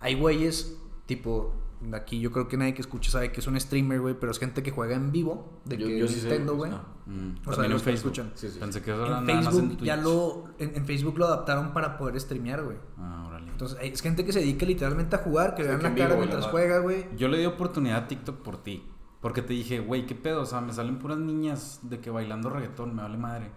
[0.00, 1.52] Hay güeyes, tipo,
[1.92, 4.38] aquí yo creo que nadie que escuche sabe que es un streamer, güey, pero es
[4.38, 6.70] gente que juega en vivo, de Yo- que yo sí sé, Nintendo, güey.
[6.70, 6.78] no.
[7.06, 8.12] Mm, O sea, en los que Facebook.
[8.12, 8.32] escuchan.
[8.36, 8.58] Sí, sí.
[8.58, 11.26] Pensé que eso era En nada más en Facebook ya lo, en, en Facebook lo
[11.26, 12.78] adaptaron para poder streamear, güey.
[12.96, 13.50] Ah, órale.
[13.50, 16.16] Entonces, es gente que se dedica literalmente a jugar, que Sí, vean que la cara
[16.16, 17.04] mientras la juega, güey.
[17.18, 18.82] Yo le di oportunidad a TikTok por ti.
[19.24, 20.42] Porque te dije, güey, ¿qué pedo?
[20.42, 23.50] O sea, me salen puras niñas de que bailando reggaetón, me vale madre.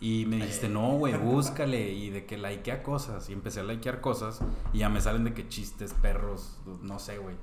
[0.00, 1.92] Y me dijiste, no, güey, búscale.
[1.92, 3.30] Y de que likea cosas.
[3.30, 4.40] Y empecé a likear cosas.
[4.72, 7.36] Y ya me salen de que chistes, perros, no sé, güey.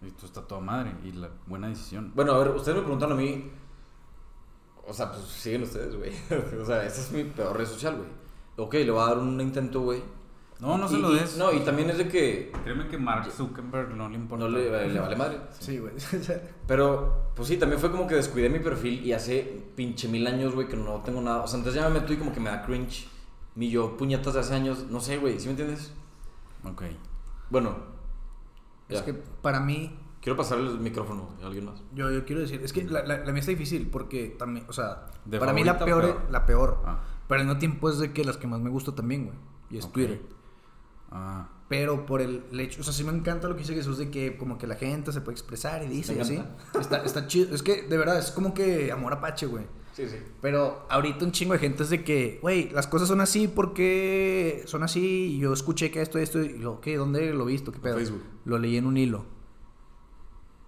[0.00, 0.94] Y esto está toda madre.
[1.04, 2.12] Y la buena decisión.
[2.14, 3.50] Bueno, a ver, ustedes me preguntan a mí.
[4.88, 6.12] O sea, pues siguen ustedes, güey.
[6.62, 8.08] o sea, esa es mi peor red social, güey.
[8.56, 10.02] Ok, le voy a dar un intento, güey.
[10.62, 11.36] No, no se Y- lo y- des.
[11.36, 14.44] No, y también es de que Créeme que Mark Zuckerberg no le importa.
[14.44, 15.40] no le, le vale madre.
[15.58, 15.92] Sí, güey.
[16.68, 19.42] Pero, pues sí, también fue como que descuidé mi perfil y hace
[19.74, 21.42] pinche mil años, güey, que no tengo nada.
[21.42, 23.08] O sea, entonces ya me meto y como que me da cringe.
[23.56, 25.92] Mi yo, puñetas de hace años, no sé, güey, ¿sí me entiendes?
[26.64, 26.84] Ok.
[27.50, 27.76] Bueno,
[28.88, 31.82] es que para mí, quiero pasar el micrófono a alguien más.
[31.92, 34.72] Yo, yo quiero decir, es que la, la, la mía está difícil porque también, o
[34.72, 36.22] sea, ¿De para mí la peor, peor?
[36.30, 37.00] la peor, Ah.
[37.28, 39.36] pero al mismo tiempo es de que las que más me gusta también, güey,
[39.70, 39.90] y es.
[39.92, 40.22] Twitter.
[41.12, 41.48] Ah.
[41.68, 44.36] Pero por el hecho, o sea, sí me encanta lo que dice Jesús de que
[44.36, 46.34] como que la gente se puede expresar y dice y así.
[46.34, 46.80] encanta.
[46.80, 49.64] Está, está chido, es que de verdad es como que amor apache, güey.
[49.94, 50.16] Sí, sí.
[50.40, 54.62] Pero ahorita un chingo de gente es de que, güey, las cosas son así porque
[54.66, 56.96] son así y yo escuché que esto, esto, y yo, ¿qué?
[56.96, 57.72] ¿Dónde lo he visto?
[57.72, 57.96] ¿Qué pedo?
[57.96, 58.22] Facebook.
[58.44, 59.24] Lo leí en un hilo.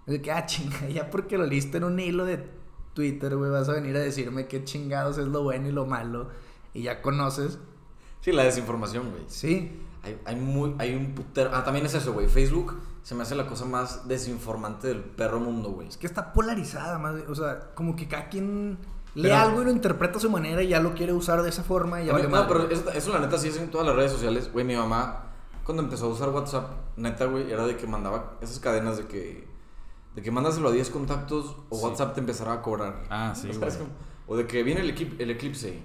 [0.06, 2.46] Es de que, ah, chinga, ya porque lo leíste en un hilo de
[2.94, 6.28] Twitter, güey, vas a venir a decirme qué chingados es lo bueno y lo malo
[6.72, 7.58] y ya conoces.
[8.20, 9.22] Sí, la desinformación, güey.
[9.26, 9.70] Sí.
[10.04, 11.50] Hay, hay, muy, hay un putero.
[11.52, 12.28] Ah, también es eso, güey.
[12.28, 15.88] Facebook se me hace la cosa más desinformante del perro mundo, güey.
[15.88, 18.78] Es que está polarizada, más, o sea, como que cada quien
[19.14, 21.48] lee Pero- algo y lo interpreta a su manera y ya lo quiere usar de
[21.48, 22.46] esa forma y ya vale no, madre.
[22.48, 24.50] pero eso, eso la neta sí es en todas las redes sociales.
[24.52, 25.32] Güey, mi mamá,
[25.64, 29.48] cuando empezó a usar WhatsApp, neta, güey, era de que mandaba esas cadenas de que.
[30.14, 31.84] De que mándaselo a 10 contactos o Sí.
[31.84, 33.02] WhatsApp te empezará a cobrar.
[33.10, 33.88] Ah, sí, ¿Sabes güey.
[33.88, 33.98] cómo?
[34.28, 35.82] O de que viene el, el eclipse.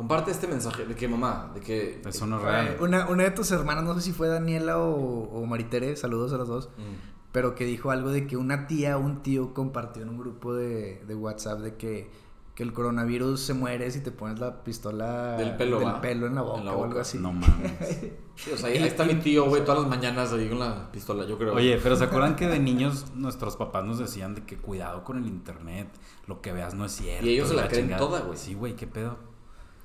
[0.00, 0.86] Comparte este mensaje.
[0.86, 2.00] De que mamá, de que.
[2.06, 2.76] Eso no es real.
[2.80, 6.38] Una, una de tus hermanas, no sé si fue Daniela o, o Maritere, saludos a
[6.38, 7.28] las dos, Mm.
[7.32, 10.54] pero que dijo algo de que una tía o un tío compartió en un grupo
[10.54, 12.10] de, de WhatsApp de que,
[12.54, 16.00] que el coronavirus se muere si te pones la pistola Del pelo, ¿va?
[16.00, 17.18] pelo en la boca, En la o algo así.
[17.18, 18.00] No mames.
[18.40, 20.90] Sí, o sea, ahí, ahí está mi tío, güey, todas las mañanas ahí con la
[20.90, 21.52] pistola, yo creo.
[21.54, 25.18] Oye, pero ¿se acuerdan que de niños nuestros papás nos decían de que cuidado con
[25.18, 25.88] el internet?
[26.26, 27.26] Lo que veas no es cierto.
[27.26, 27.98] Y ellos se la creen chingada?
[28.00, 28.38] toda, güey.
[28.38, 29.18] Sí, güey, qué pedo.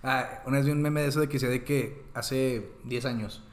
[0.05, 3.05] Ah, una vez vi un meme de eso de que decía de que hace 10
[3.05, 3.43] años,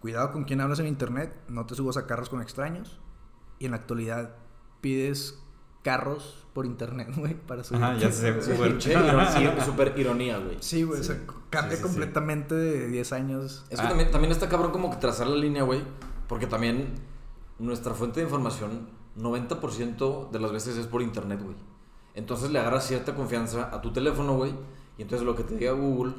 [0.00, 2.98] cuidado con quién hablas en internet, no te subas a carros con extraños.
[3.58, 4.36] Y en la actualidad
[4.80, 5.38] pides
[5.82, 7.82] carros por internet, güey, para subir.
[7.82, 10.56] Ajá, ya sé, Sí, ironía, súper ironía, güey.
[10.60, 11.16] Sí, güey, o sea,
[11.50, 11.88] cambia Sí, sí, sí.
[11.88, 13.64] completamente de 10 años.
[13.70, 13.88] Es que Ah.
[13.90, 15.82] también, también está cabrón como que trazar la línea, güey.
[16.28, 16.94] Porque también
[17.58, 21.56] nuestra fuente de información, 90% de las veces es por internet, güey.
[22.14, 24.52] Entonces le agarras cierta confianza a tu teléfono, güey.
[24.98, 26.12] Y entonces lo que te diga Google,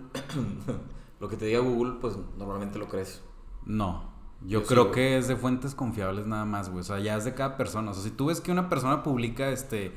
[1.20, 3.22] lo que te diga Google, pues normalmente lo crees.
[3.66, 4.10] No.
[4.46, 6.80] Yo creo que es de fuentes confiables nada más, güey.
[6.80, 7.92] O sea, ya es de cada persona.
[7.92, 9.92] O sea, si tú ves que una persona publica este.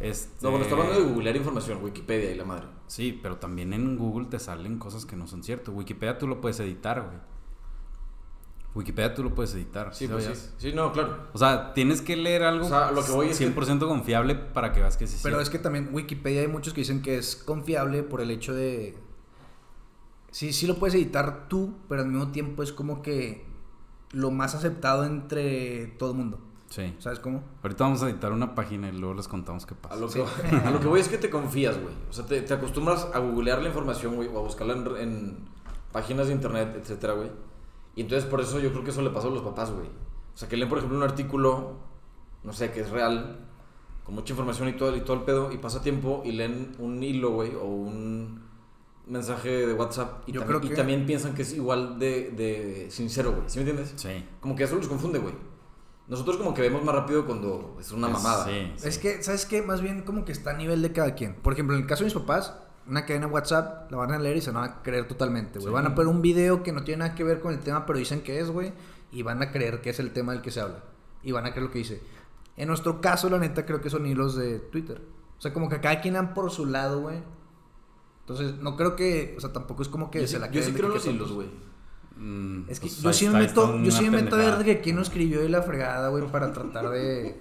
[0.00, 0.44] este...
[0.44, 2.66] No, bueno, está hablando de googlear información, Wikipedia y la madre.
[2.88, 5.74] Sí, pero también en Google te salen cosas que no son ciertas.
[5.74, 7.18] Wikipedia tú lo puedes editar, güey.
[8.74, 9.92] Wikipedia tú lo puedes editar.
[9.94, 10.50] Sí, pues sí.
[10.58, 11.26] Sí, no, claro.
[11.32, 14.34] O sea, tienes que leer algo O sea, lo que voy es que- 100% confiable
[14.36, 15.42] para que veas que sí Pero cierto.
[15.42, 18.96] es que también Wikipedia hay muchos que dicen que es confiable por el hecho de...
[20.30, 23.44] Sí, sí lo puedes editar tú, pero al mismo tiempo es como que
[24.12, 26.40] lo más aceptado entre todo el mundo.
[26.68, 26.94] Sí.
[27.00, 27.42] ¿Sabes cómo?
[27.64, 29.96] Ahorita vamos a editar una página y luego les contamos qué A pasa.
[29.96, 30.22] lo, que,
[30.64, 31.92] a lo que voy es que te confías, güey.
[32.08, 35.38] O sea, te, te acostumbras a googlear la información, güey, o a buscarla en, en
[35.90, 37.28] páginas de internet, etcétera, güey.
[37.96, 39.86] Y entonces por eso yo creo que eso le pasa a los papás, güey.
[39.86, 41.74] O sea, que leen, por ejemplo, un artículo,
[42.44, 43.46] no sé, que es real,
[44.04, 47.02] con mucha información y todo, y todo el pedo, y pasa tiempo y leen un
[47.02, 48.48] hilo, güey, o un
[49.06, 52.30] mensaje de WhatsApp, y, Yo también, creo y que- también piensan que es igual de,
[52.30, 53.42] de sincero, güey.
[53.48, 53.92] ¿Sí me entiendes?
[53.96, 54.24] Sí.
[54.40, 55.34] Como que eso los confunde, güey.
[56.06, 58.44] Nosotros como que vemos más rápido cuando es una mamada.
[58.44, 58.88] Sí, sí.
[58.88, 59.62] Es que, ¿sabes qué?
[59.62, 61.34] Más bien como que está a nivel de cada quien.
[61.36, 62.56] Por ejemplo, en el caso de mis papás,
[62.90, 65.68] una cadena WhatsApp la van a leer y se van a creer totalmente, güey.
[65.68, 65.72] Sí.
[65.72, 67.98] Van a poner un video que no tiene nada que ver con el tema, pero
[67.98, 68.72] dicen que es, güey.
[69.12, 70.82] Y van a creer que es el tema del que se habla.
[71.22, 72.02] Y van a creer lo que dice.
[72.56, 75.00] En nuestro caso, la neta, creo que son hilos de Twitter.
[75.38, 77.22] O sea, como que cada quien van por su lado, güey.
[78.22, 79.34] Entonces, no creo que...
[79.36, 80.94] O sea, tampoco es como que Yo se sí, la yo sí de creo que
[80.96, 81.48] los hilos, güey.
[82.16, 84.58] Mm, Es que pues yo sí me meto, yo una sí me meto a ver
[84.58, 87.40] de que quién lo escribió y la fregada, güey, para tratar de...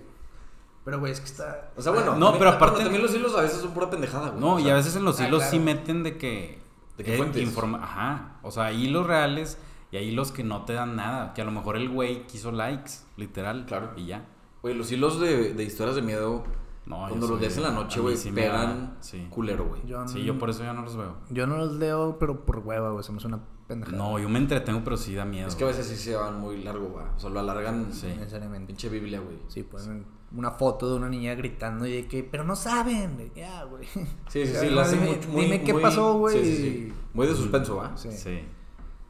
[0.85, 1.71] Pero, güey, es que está...
[1.77, 4.29] O sea, bueno, No, también- pero aparte- también los hilos a veces son pura pendejada,
[4.29, 4.39] güey.
[4.39, 5.51] No, O y a veces en los ah, hilos claro.
[5.51, 6.59] sí meten de que.
[6.97, 8.39] ¿De qué eh, informa- Ajá.
[8.43, 9.57] O sea, hilos reales
[9.91, 11.33] y hay hilos que no te dan nada.
[11.33, 13.65] Que a lo mejor el güey quiso likes, literal.
[13.67, 13.91] Claro.
[13.97, 14.25] Y ya.
[14.61, 16.43] Güey, los hilos de, de historias de miedo,
[16.85, 19.27] No, cuando los lees en la noche, güey, sí me pegan sí.
[19.29, 19.81] culero, güey.
[19.85, 21.15] Yo, Sí, yo por eso ya no los veo.
[21.29, 23.03] Yo no los leo, pero por hueva, güey.
[23.03, 23.97] Se me hace una pendejada.
[23.97, 25.47] No, yo me entretengo, pero sí da miedo.
[25.47, 27.05] Es que a veces sí se van muy largo, güey.
[27.15, 27.93] O sea, lo alargan.
[27.93, 28.07] Sí.
[28.07, 28.67] Necesariamente.
[28.67, 29.37] Pinche Biblia, güey.
[29.47, 33.31] Sí, ponen una foto de una niña gritando y de que, pero no saben.
[33.35, 33.85] Ya, güey.
[34.29, 35.45] Sí, sí, sí, lo hacen dime- mucho, muy.
[35.45, 36.37] dime qué muy- pasó, güey.
[36.43, 36.93] Sí, sí, sí.
[37.13, 37.97] Muy de suspenso, ¿va?
[37.97, 38.11] Sí.
[38.11, 38.41] Sí.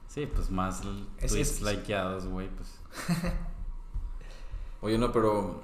[0.07, 0.81] Sí, pues más
[1.19, 2.79] Es- tweets es- likeados, güey, pues.
[4.81, 5.61] Oye, no, pero.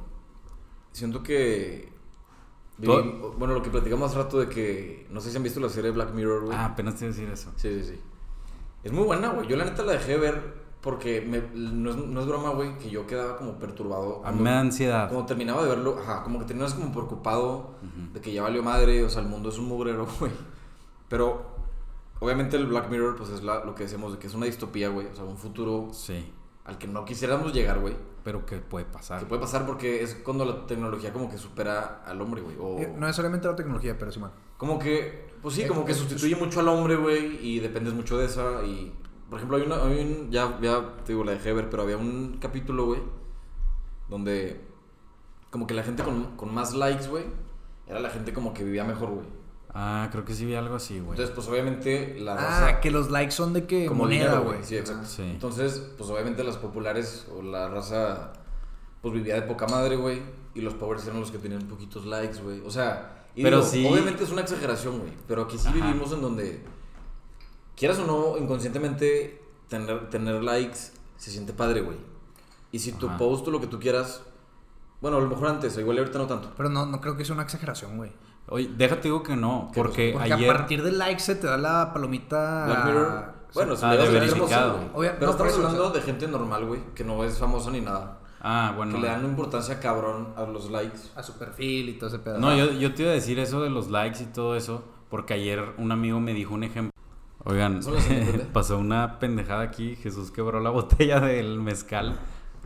[0.91, 1.91] Siento que.
[2.77, 5.07] Viví- Bueno, lo que platicamos hace rato de que.
[5.09, 6.57] No sé si han visto la serie Black Mirror, güey.
[6.57, 7.51] Ah, apenas te iba a decir eso.
[7.55, 7.99] Sí, sí, sí.
[8.83, 9.47] Es muy buena, güey.
[9.47, 12.77] Yo la neta la dejé de ver porque me- no, es, no es broma, güey,
[12.77, 14.21] que yo quedaba como perturbado.
[14.23, 15.09] A mí me da ansiedad.
[15.09, 17.71] Como terminaba de verlo, ajá, como que terminas como preocupado
[18.13, 20.31] de que ya valió madre, o sea, el mundo es un mugrero, güey.
[21.09, 21.43] Pero,
[22.19, 24.89] obviamente el Black Mirror, pues es la- lo que decimos de que es una distopía,
[24.89, 25.07] güey.
[25.07, 26.31] O sea, un futuro Sí.
[26.65, 27.95] al que no quisiéramos llegar, güey.
[28.23, 29.19] Pero que puede pasar.
[29.19, 32.55] Que puede pasar porque es cuando la tecnología como que supera al hombre, güey.
[32.59, 34.31] O Eh, No necesariamente la tecnología, pero sí, man.
[34.57, 37.93] como que, pues sí, Eh, como que es- sustituye mucho al hombre, güey, y dependes
[37.93, 38.63] mucho de esa.
[38.63, 38.93] Y,
[39.29, 41.83] por ejemplo, hay una, hay un, ya, ya te digo, la dejé de ver, pero
[41.83, 43.01] había un capítulo, güey,
[44.09, 44.61] donde
[45.49, 47.23] como que la gente con, con más likes, güey,
[47.87, 49.25] era la gente como que vivía mejor, güey.
[49.77, 51.11] Ah, creo que sí vi algo así, güey.
[51.11, 52.79] Entonces, pues obviamente la Ah, raza...
[52.79, 54.63] que los likes son de que como moneda, güey.
[54.63, 55.05] Sí, exacto.
[55.05, 55.21] Sí.
[55.23, 58.31] Entonces, pues obviamente las populares o la raza,
[59.01, 60.21] pues vivía de poca madre, güey,
[60.53, 62.61] y los pobres eran los que tenían poquitos likes, güey.
[62.65, 65.75] O sea, y Pero digo, sí- obviamente es una exageración, güey, pero aquí sí Ajá.
[65.75, 66.63] vivimos en donde,
[67.75, 71.97] quieras o no, inconscientemente tener, tener likes se siente padre, güey.
[72.71, 73.17] Y si tu Ajá.
[73.17, 74.23] post o lo que tú quieras,
[75.01, 76.51] bueno, a lo mejor antes, o igual ahorita no tanto.
[76.57, 78.11] Pero no, no creo que sea una exageración, güey.
[78.47, 80.49] Oye, déjate digo que no, ¿Qué porque, Porque ayer...
[80.49, 82.65] a partir de likes se te da la palomita...
[82.65, 84.79] Black Mirror, bueno, si ah, le das verificado.
[84.93, 87.81] Pero no, estamos o hablando sea- de gente normal, güey, que no es famosa ni
[87.81, 88.19] nada.
[88.41, 88.93] Ah, bueno.
[88.93, 90.99] Que le dan una importancia cabrón a los likes.
[91.15, 92.37] A su perfil y todo ese pedo.
[92.37, 95.33] No, yo, yo te iba a decir eso de los likes y todo eso, porque
[95.33, 96.91] ayer un amigo me dijo un ejemplo.
[97.45, 97.79] Oigan,
[98.53, 102.19] pasó una pendejada aquí, Jesús quebró la botella del mezcal,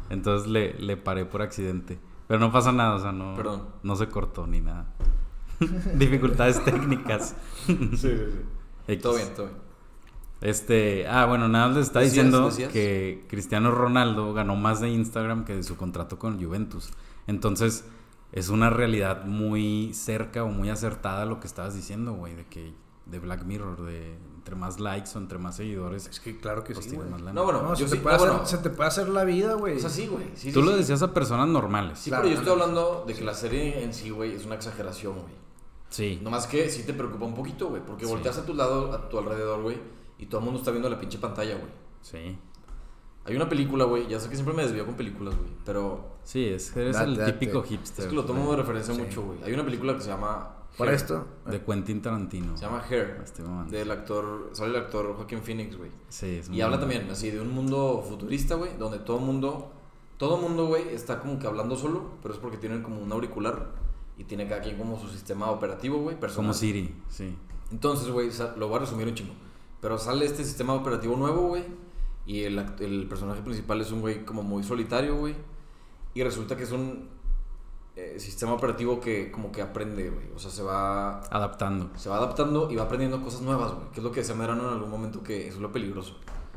[0.10, 2.00] entonces le, le paré por accidente.
[2.28, 3.64] Pero no pasa nada, o sea, no, Perdón.
[3.84, 4.86] no se cortó ni nada.
[5.96, 7.36] Dificultades técnicas.
[7.66, 8.40] Sí, sí, sí.
[8.88, 9.02] X.
[9.04, 9.58] Todo bien, todo bien.
[10.42, 12.72] Este, ah, bueno, nada más les está Decías, diciendo decías.
[12.72, 16.92] que Cristiano Ronaldo ganó más de Instagram que de su contrato con Juventus.
[17.28, 17.84] Entonces,
[18.32, 22.74] es una realidad muy cerca o muy acertada lo que estabas diciendo, güey, de que
[23.08, 24.18] de Black Mirror, de
[24.50, 27.34] entre más likes o entre más seguidores, Es que claro que pues sí, más lana.
[27.34, 28.46] No, bueno, No, yo se, sí, te puede no, hacer, bueno.
[28.48, 29.78] se te puede hacer la vida, güey.
[29.78, 30.26] O sea, sí, güey.
[30.34, 30.78] Sí, Tú sí, lo sí.
[30.80, 32.00] decías a personas normales.
[32.00, 34.56] Sí, Claro, pero yo estoy hablando de que la serie en sí, güey, es una
[34.56, 35.36] exageración, güey.
[35.90, 36.20] Sí.
[36.24, 37.84] Nomás que sí te preocupa un poquito, güey.
[37.86, 38.12] Porque Sí.
[38.12, 39.78] volteas a tu lado, a tu alrededor, güey.
[40.18, 41.72] Y todo el mundo está viendo la pinche pantalla, güey.
[42.02, 42.38] Sí.
[43.26, 44.08] Hay una película, güey.
[44.08, 45.50] Ya sé que siempre me desvío con películas, güey.
[45.66, 47.34] Pero Sí, es, eres Date, el date.
[47.34, 48.06] típico hipster.
[48.06, 49.02] es que lo tomo de referencia Sí.
[49.02, 49.44] mucho, güey.
[49.44, 50.56] Hay una película que se llama.
[50.80, 52.58] Para esto, De Quentin Tarantino.
[52.58, 53.22] Se llama Hair.
[53.24, 53.44] Este.
[53.70, 54.50] Del actor.
[54.54, 55.92] Sale el actor Joaquin Phoenix, güey.
[56.10, 56.92] Sí, es Y muy habla bueno.
[56.94, 59.72] también así de un mundo futurista, güey, donde todo mundo,
[60.18, 63.68] todo mundo, güey, está como que hablando solo, pero es porque tienen como un auricular
[64.18, 66.48] y tiene cada quien como su sistema operativo, güey, personal.
[66.48, 67.36] Como Siri, sí.
[67.72, 69.34] Entonces, güey, lo voy a resumir un chingo.
[69.82, 71.64] Pero sale este sistema operativo nuevo, güey,
[72.26, 75.36] y el, el personaje principal es un güey como muy solitario, güey,
[76.14, 77.08] y resulta que es un
[78.16, 81.90] eh, sistema operativo que como que aprende, güey, o sea, se va Adaptando.
[81.96, 84.68] se va adaptando y va aprendiendo cosas nuevas, güey, que es lo que decía Medrano
[84.68, 86.16] en algún momento que eso es lo peligroso.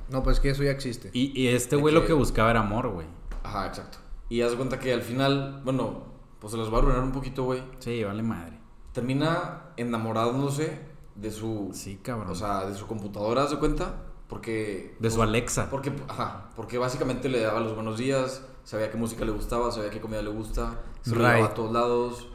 [0.09, 1.11] No, pues que eso ya existe.
[1.13, 3.07] Y, y este güey lo que- que buscaba era amor, güey.
[3.43, 3.99] Ajá, exacto.
[4.29, 6.05] Y haz de cuenta que al final, bueno,
[6.39, 7.63] pues se los va a arruinar un poquito, güey.
[7.79, 8.59] Sí, vale madre.
[8.93, 10.79] Termina enamorándose
[11.15, 11.71] de su.
[11.73, 12.31] Sí, cabrón.
[12.31, 13.95] O sea, de su computadora, haz de cuenta.
[14.29, 14.97] Porque.
[14.99, 15.69] de su pues, Alexa.
[15.71, 19.91] Porque, ajá, porque básicamente le daba los buenos días, sabía qué música le gustaba, sabía
[19.91, 21.43] qué comida le gusta, se Ray.
[21.43, 22.29] a todos lados.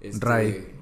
[0.00, 0.80] Este, Ray.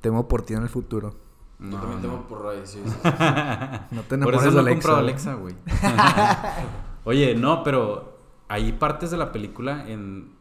[0.00, 1.14] Temo por ti en el futuro.
[1.58, 2.08] Yo No, también no.
[2.08, 2.80] tengo por Ray, sí.
[2.84, 2.98] sí, sí.
[3.90, 4.98] No te Por enamores eso de Alexa.
[4.98, 5.54] Alexa, güey.
[7.04, 8.18] Oye, no, pero
[8.48, 10.32] hay partes de la película en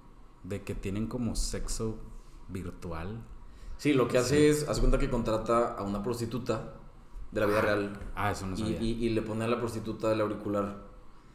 [0.44, 1.98] de que tienen como sexo
[2.50, 3.24] virtual.
[3.78, 6.74] Sí, lo que hace es, haz de cuenta que contrata a una prostituta
[7.32, 8.00] de la vida real.
[8.16, 8.82] Ah, eso no Y, sabía.
[8.82, 10.84] y- y le pone a la prostituta el auricular.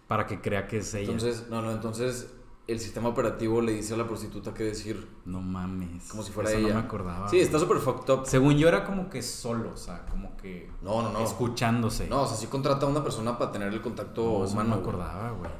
[0.08, 1.10] Para que crea que es ella.
[1.12, 2.32] Entonces, no, no, entonces
[2.66, 5.08] el sistema operativo le dice a la prostituta qué decir.
[5.24, 6.08] no mames.
[6.10, 6.68] Como si fuera Eso ella.
[6.74, 7.28] no me acordaba.
[7.28, 8.22] Sí, está súper fucked up.
[8.26, 11.20] Según yo era como que solo, o sea, como que No, no, no.
[11.20, 12.08] escuchándose.
[12.08, 14.60] No, o sea, sí contrata a una persona para tener el contacto No, eso no
[14.62, 14.76] humano.
[14.76, 15.50] me acordaba, güey.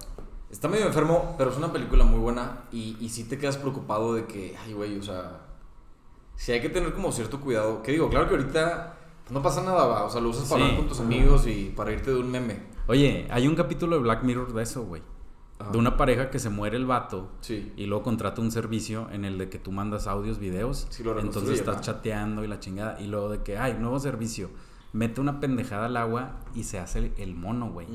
[0.50, 4.14] Está medio enfermo, pero es una película muy buena y, y sí te quedas preocupado
[4.14, 5.42] de que, ay, güey, o sea,
[6.36, 7.82] sí hay que tener como cierto cuidado.
[7.82, 8.96] Que digo, claro que ahorita
[9.30, 10.62] no pasa nada, va, o sea, lo usas para Sí.
[10.62, 12.62] hablar con tus amigos y para irte de un meme.
[12.88, 15.02] Oye, hay un capítulo de Black Mirror de eso, güey.
[15.58, 15.70] Ajá.
[15.70, 17.72] De una pareja que se muere el vato Sí.
[17.76, 20.86] y luego contrata un servicio en el de que tú mandas audios, videos.
[20.90, 23.00] Sí, lo entonces estás chateando y la chingada.
[23.00, 24.50] Y luego de que, ay, nuevo servicio.
[24.92, 27.86] Mete una pendejada al agua y se hace el, mono, güey.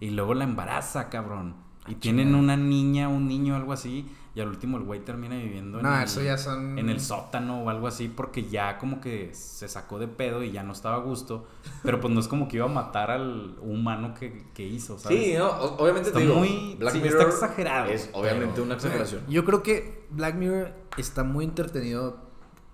[0.00, 1.54] Y luego la embaraza, cabrón.
[1.86, 4.08] Y tienen una niña, un niño, algo así.
[4.32, 7.68] Y al último el güey termina viviendo en, el, ya son- en el sótano o
[7.70, 8.06] algo así.
[8.08, 11.48] Porque ya como que se sacó de pedo y ya no estaba a gusto.
[11.82, 15.18] Pero pues no es como que iba a matar al humano que, que hizo, ¿sabes?
[15.24, 18.64] Sí, no, obviamente Está te digo, muy- Black sí, Mirror está exagerado, Es obviamente pero-
[18.64, 19.22] una exageración.
[19.28, 22.18] Yo creo que Black Mirror está muy entretenido.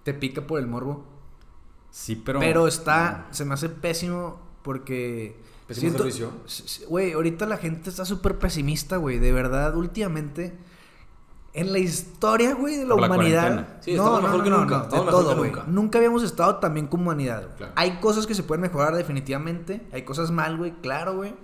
[0.02, 1.06] Te pica por el morbo.
[1.90, 2.38] Sí, pero...
[2.38, 5.40] Pero, está, se me hace pésimo porque...
[5.66, 6.30] ¿Pésimo servicio?
[6.88, 9.18] Güey, ahorita la gente está súper pesimista, güey.
[9.18, 10.54] De verdad, últimamente...
[11.56, 13.78] En la historia, güey, de la humanidad.
[13.80, 15.50] Sí, estamos mejor que nunca, de estamos mejor todo, güey.
[15.50, 15.64] nunca.
[15.66, 17.56] Nunca habíamos estado tan bien como humanidad, güey.
[17.56, 17.72] Claro.
[17.76, 19.86] Hay cosas que se pueden mejorar definitivamente.
[19.92, 21.34] Hay cosas mal, güey, claro, güey.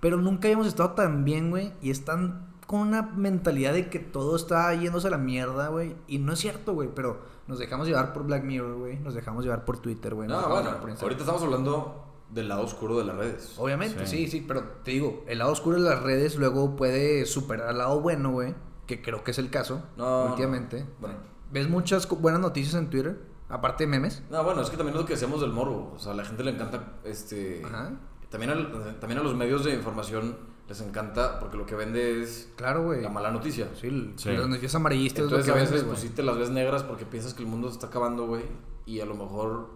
[0.00, 1.72] Pero nunca habíamos estado tan bien, güey.
[1.82, 5.96] Y están con una mentalidad de que todo está yéndose a la mierda, güey.
[6.06, 6.88] Y no es cierto, güey.
[6.94, 8.98] Pero nos dejamos llevar por Black Mirror, güey.
[9.00, 10.28] Nos dejamos llevar por Twitter, güey.
[10.28, 13.54] No, bueno, ahorita estamos hablando del lado oscuro de las redes.
[13.58, 14.24] Obviamente, Sí.
[14.24, 14.30] sí.
[14.30, 18.00] sí, pero te digo, el lado oscuro de las redes luego puede superar al lado
[18.00, 18.54] bueno, güey,
[18.88, 20.80] que creo que es el caso No, últimamente.
[20.80, 20.86] no.
[20.98, 21.14] Bueno.
[21.52, 23.20] ¿Ves muchas buenas noticias en Twitter?
[23.48, 24.22] Aparte de memes.
[24.30, 25.92] No, bueno, es que también es lo que decíamos del morbo.
[25.94, 27.62] O sea, a la gente le encanta, este...
[27.64, 27.92] Ajá.
[28.28, 30.36] También, al- también a los medios de información
[30.68, 33.00] les encanta porque lo que vende es Claro, güey.
[33.00, 33.68] la mala noticia.
[33.80, 34.30] Sí, el- Sí.
[34.32, 36.50] las noticias amarillistas Entonces es a lo que veces vendes, pues sí te las ves
[36.50, 38.42] negras porque piensas que el mundo se está acabando, güey.
[38.84, 39.70] Y a lo mejor,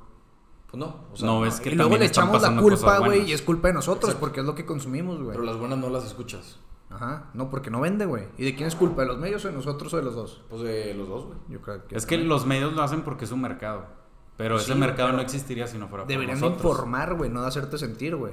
[0.70, 1.06] pues no.
[1.10, 3.68] O sea, No ves que Y luego le echamos la culpa, güey, y es culpa
[3.68, 4.20] de nosotros Exacto.
[4.20, 5.30] porque es lo que consumimos, güey.
[5.32, 6.58] Pero las buenas no las escuchas.
[6.94, 7.30] Ajá.
[7.34, 8.28] No, porque no vende, güey.
[8.38, 9.02] ¿Y de quién es culpa?
[9.02, 10.42] ¿De los medios o de nosotros o de los dos?
[10.48, 11.38] Pues de los dos, güey.
[11.48, 13.86] Yo creo que Es que los medios lo hacen porque es un mercado.
[14.36, 16.72] Pero Sí, ese mercado pero no existiría si no fuera por Deberían de nosotros.
[16.72, 18.32] informar, güey, no de hacerte sentir, güey.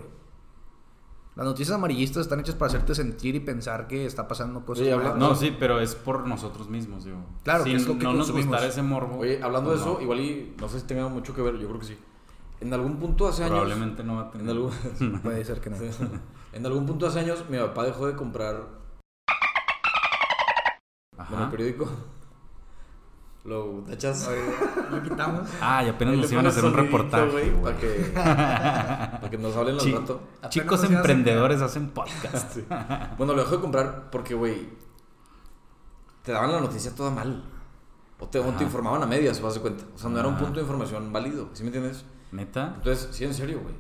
[1.36, 4.92] Las noticias amarillistas están hechas para hacerte sentir y pensar que está pasando cosas Oye,
[4.94, 5.20] habla- malas.
[5.20, 7.18] No, sí, pero es por nosotros mismos, digo.
[7.44, 9.20] Claro, si que es lo que no nos gustara ese morbo.
[9.20, 11.58] Oye, hablando de pues eso, no, igual y no sé si tenga mucho que ver,
[11.58, 11.98] yo creo que sí.
[12.60, 13.52] En algún punto hace años.
[13.58, 14.50] probablemente no va a tener.
[14.50, 14.72] En algún,
[15.24, 15.78] Puede ser que no.
[16.54, 18.68] en algún punto hace años, mi papá dejó de comprar
[21.18, 21.30] Ajá.
[21.30, 21.90] bueno, el periódico.
[23.46, 24.30] Lo tachas.
[24.92, 25.48] Lo quitamos.
[25.62, 27.52] Ah, y apenas nos iban a hacer un reportaje.
[27.64, 30.20] Para que, para que nos hablen al Chi- rato.
[30.50, 32.58] Chicos emprendedores hacen podcast.
[33.18, 34.70] Bueno, lo dejó de comprar porque, güey,
[36.24, 37.44] te daban la noticia toda mal.
[38.20, 38.64] O te, o te Ajá.
[38.64, 39.86] informaban a medias, vas de cuenta.
[39.96, 42.04] O sea, no era un punto de información válido, ¿sí me entiendes?
[42.34, 42.74] ¿Neta?
[42.76, 43.74] Entonces, sí, en serio, güey.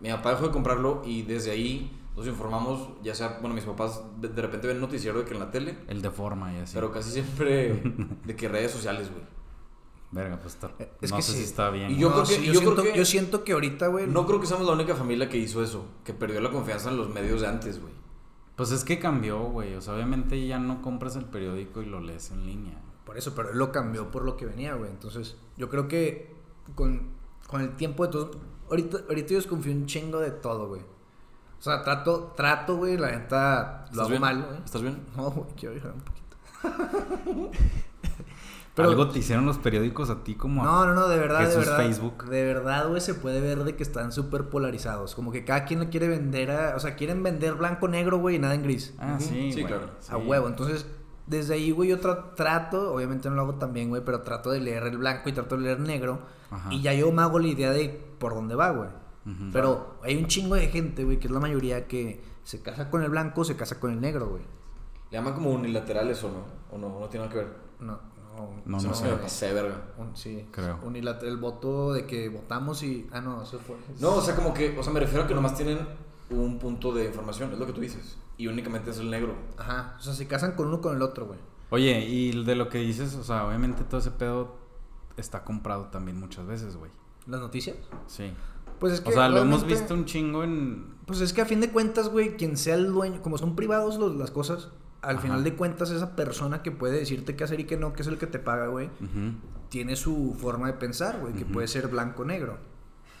[0.00, 4.02] Mi papá dejó de comprarlo y desde ahí nos informamos, ya sea, bueno, mis papás
[4.20, 6.74] de, de repente ven noticiero de que en la tele, El de forma y así.
[6.74, 7.82] pero casi siempre
[8.24, 9.22] de que redes sociales, güey.
[10.10, 10.70] Verga, pues está.
[11.00, 11.38] Es no que sé sí.
[11.38, 11.90] si está bien.
[11.90, 13.86] Y yo No, creo que- sí, yo yo, creo siento, que- yo siento que ahorita,
[13.86, 14.06] güey.
[14.06, 16.98] No creo que seamos la única familia que hizo eso, que perdió la confianza en
[16.98, 17.94] los medios de antes, güey.
[18.56, 19.74] Pues es que cambió, güey.
[19.74, 22.78] O sea, obviamente ya no compras el periódico y lo lees en línea.
[23.06, 24.90] Por eso, pero él lo cambió por lo que venía, güey.
[24.90, 26.34] Entonces, yo creo que
[26.74, 27.08] con,
[27.46, 28.30] con el tiempo de todo.
[28.68, 30.82] Ahorita, ahorita yo desconfío un chingo de todo, güey.
[31.62, 34.20] O sea, trato, trato, güey, la neta lo ¿Estás hago bien?
[34.20, 34.58] mal, güey.
[34.64, 35.06] ¿Estás bien?
[35.16, 37.52] No, güey, quiero llorar un poquito.
[38.78, 40.62] Algo te hicieron los periódicos a ti como.
[40.62, 41.76] a- No, no, no, de verdad, de Jesús verdad.
[41.76, 42.24] Facebook.
[42.24, 45.14] De verdad, güey, se puede ver de que están súper polarizados.
[45.14, 46.74] Como que cada quien le quiere vender a.
[46.74, 48.94] O sea, quieren vender blanco, negro, güey, y nada en gris.
[48.98, 49.66] Ah, sí, Sí, güey.
[49.66, 49.90] claro.
[50.00, 50.14] A Sí.
[50.14, 50.48] huevo.
[50.48, 50.86] Entonces,
[51.26, 54.50] desde ahí, güey, yo tra- trato, obviamente no lo hago tan bien, güey, pero trato
[54.50, 56.20] de leer el blanco y trato de leer negro.
[56.50, 56.72] Ajá.
[56.72, 58.88] Y ya yo me hago la idea de por dónde va, güey.
[59.52, 63.02] Pero hay un chingo de gente, güey, que es la mayoría que se casa con
[63.02, 64.42] el blanco, se casa con el negro, güey.
[65.10, 67.56] Le llaman como unilaterales o no, o no, no tiene nada que ver.
[67.80, 69.76] No, no, No, Se no me- pasé, verga.
[69.98, 70.78] Un- sí, Creo.
[70.84, 73.06] unilateral, el voto de que votamos y.
[73.12, 73.76] Ah, no, eso fue.
[74.00, 75.78] No, o sea, como que, o sea, me refiero a que nomás tienen
[76.30, 78.16] un punto de información, es lo que tú dices.
[78.38, 79.34] Y únicamente es el negro.
[79.58, 81.38] Ajá, o sea, se casan con uno con el otro, güey.
[81.70, 84.56] Oye, y de lo que dices, o sea, obviamente todo ese pedo
[85.16, 86.90] está comprado también muchas veces, güey.
[87.26, 87.76] ¿Las noticias?
[88.06, 88.32] Sí.
[88.82, 89.10] Pues es que.
[89.10, 90.96] O sea, lo hemos visto un chingo en.
[91.06, 93.96] Pues es que a fin de cuentas, güey, quien sea el dueño, como son privados
[93.96, 94.70] los- las cosas,
[95.02, 95.22] al Ajá.
[95.22, 98.08] final de cuentas, esa persona que puede decirte qué hacer y qué no, que es
[98.08, 98.90] el que te paga, güey,
[99.68, 102.58] tiene su forma de pensar, güey, que puede ser blanco o negro.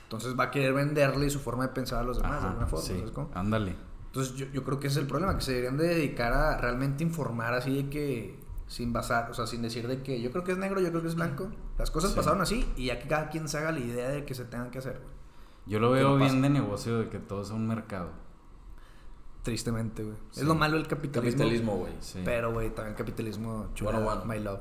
[0.04, 2.66] Entonces va a querer venderle su forma de pensar a los demás, de Ajá, alguna
[2.66, 2.84] forma.
[2.84, 2.94] sí.
[2.98, 3.30] ¿sabes cómo?
[3.34, 3.76] Ándale.
[4.06, 6.58] Entonces yo, yo creo que ese es el problema, que se deberían de dedicar a
[6.58, 10.44] realmente informar así de que, sin basar, o sea, sin decir de que yo creo
[10.44, 11.48] que es negro, yo creo que es blanco.
[11.78, 12.16] Las cosas Sí.
[12.16, 14.70] pasaron así y ya que cada quien se haga la idea de que se tengan
[14.70, 15.21] que hacer, güey.
[15.66, 18.10] Yo lo ¿Qué veo no bien de negocio de que todo es un mercado.
[19.42, 20.16] Tristemente, güey.
[20.30, 20.40] Sí.
[20.40, 21.38] Es lo malo del capitalismo.
[21.38, 21.92] Capitalismo, güey.
[22.00, 22.20] Sí.
[22.24, 24.24] Pero, güey, también capitalismo chula, One on one.
[24.26, 24.60] my love.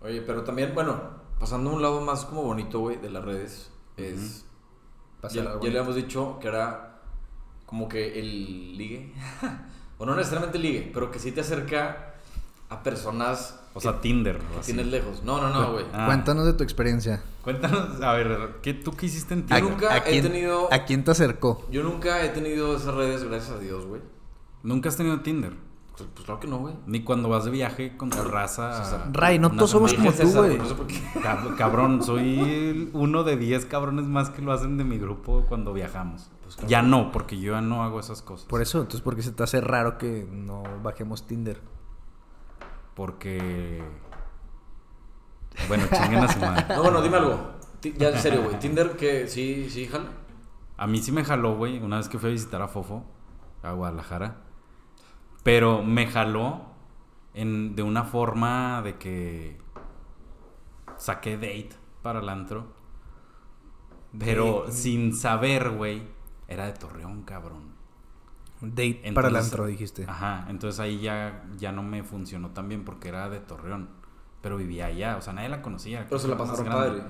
[0.00, 1.00] Oye, pero también, bueno,
[1.38, 4.44] pasando a un lado más como bonito, güey, de las redes, es...
[5.30, 7.00] Ya, ya le habíamos dicho que era
[7.64, 9.14] como que el ligue,
[9.98, 12.16] o no necesariamente ligue, pero que sí te acerca
[12.68, 14.38] a personas O sea, Tinder.
[14.38, 14.72] que o así.
[14.72, 15.22] tienes lejos.
[15.24, 15.86] No, no, no, güey.
[15.92, 16.06] Ah.
[16.06, 17.22] Cuéntanos de tu experiencia.
[17.42, 19.64] Cuéntanos, a ver, ¿qué, ¿tú qué hiciste en Yo Tinder?
[19.64, 21.66] nunca he quién, tenido- ¿A quién te acercó?
[21.70, 24.02] Yo nunca he tenido esas redes, gracias a Dios, güey.
[24.62, 25.54] ¿Nunca has tenido Tinder?
[25.96, 26.74] Pues, pues claro que no, güey.
[26.86, 28.82] Ni cuando vas de viaje con tu raza.
[28.84, 29.08] César.
[29.12, 30.56] Ray, no todos somos como tú, güey.
[30.58, 30.74] No sé
[31.58, 36.30] Cabrón, soy uno de 10 cabrones más que lo hacen de mi grupo cuando viajamos.
[36.42, 36.68] Pues claro.
[36.70, 38.46] Ya no, porque yo ya no hago esas cosas.
[38.46, 41.60] Por eso, entonces, ¿por qué se te hace raro que no bajemos Tinder?
[42.94, 43.82] Porque.
[45.68, 46.64] Bueno, chinguen a su madre.
[46.74, 47.52] No, bueno, dime algo.
[47.80, 48.58] Ti- Ya en serio, güey.
[48.58, 50.10] Tinder, que sí, sí, jala.
[50.76, 53.04] A mí sí me jaló, güey, una vez que fui a visitar a Fofo,
[53.62, 54.42] a Guadalajara.
[55.42, 56.62] Pero me jaló
[57.34, 59.58] en, de una forma de que
[60.96, 61.70] saqué date
[62.02, 62.66] para el antro.
[64.18, 66.02] Pero sin saber, güey,
[66.48, 67.71] era de Torreón, cabrón.
[68.62, 70.04] Date Entonces- para el antro, dijiste.
[70.08, 73.88] Ajá, entonces ahí ya, ya no me funcionó tan bien porque era de Torreón.
[74.40, 76.06] Pero vivía allá, o sea, nadie la conocía.
[76.08, 77.02] Pero se la pasaron padre.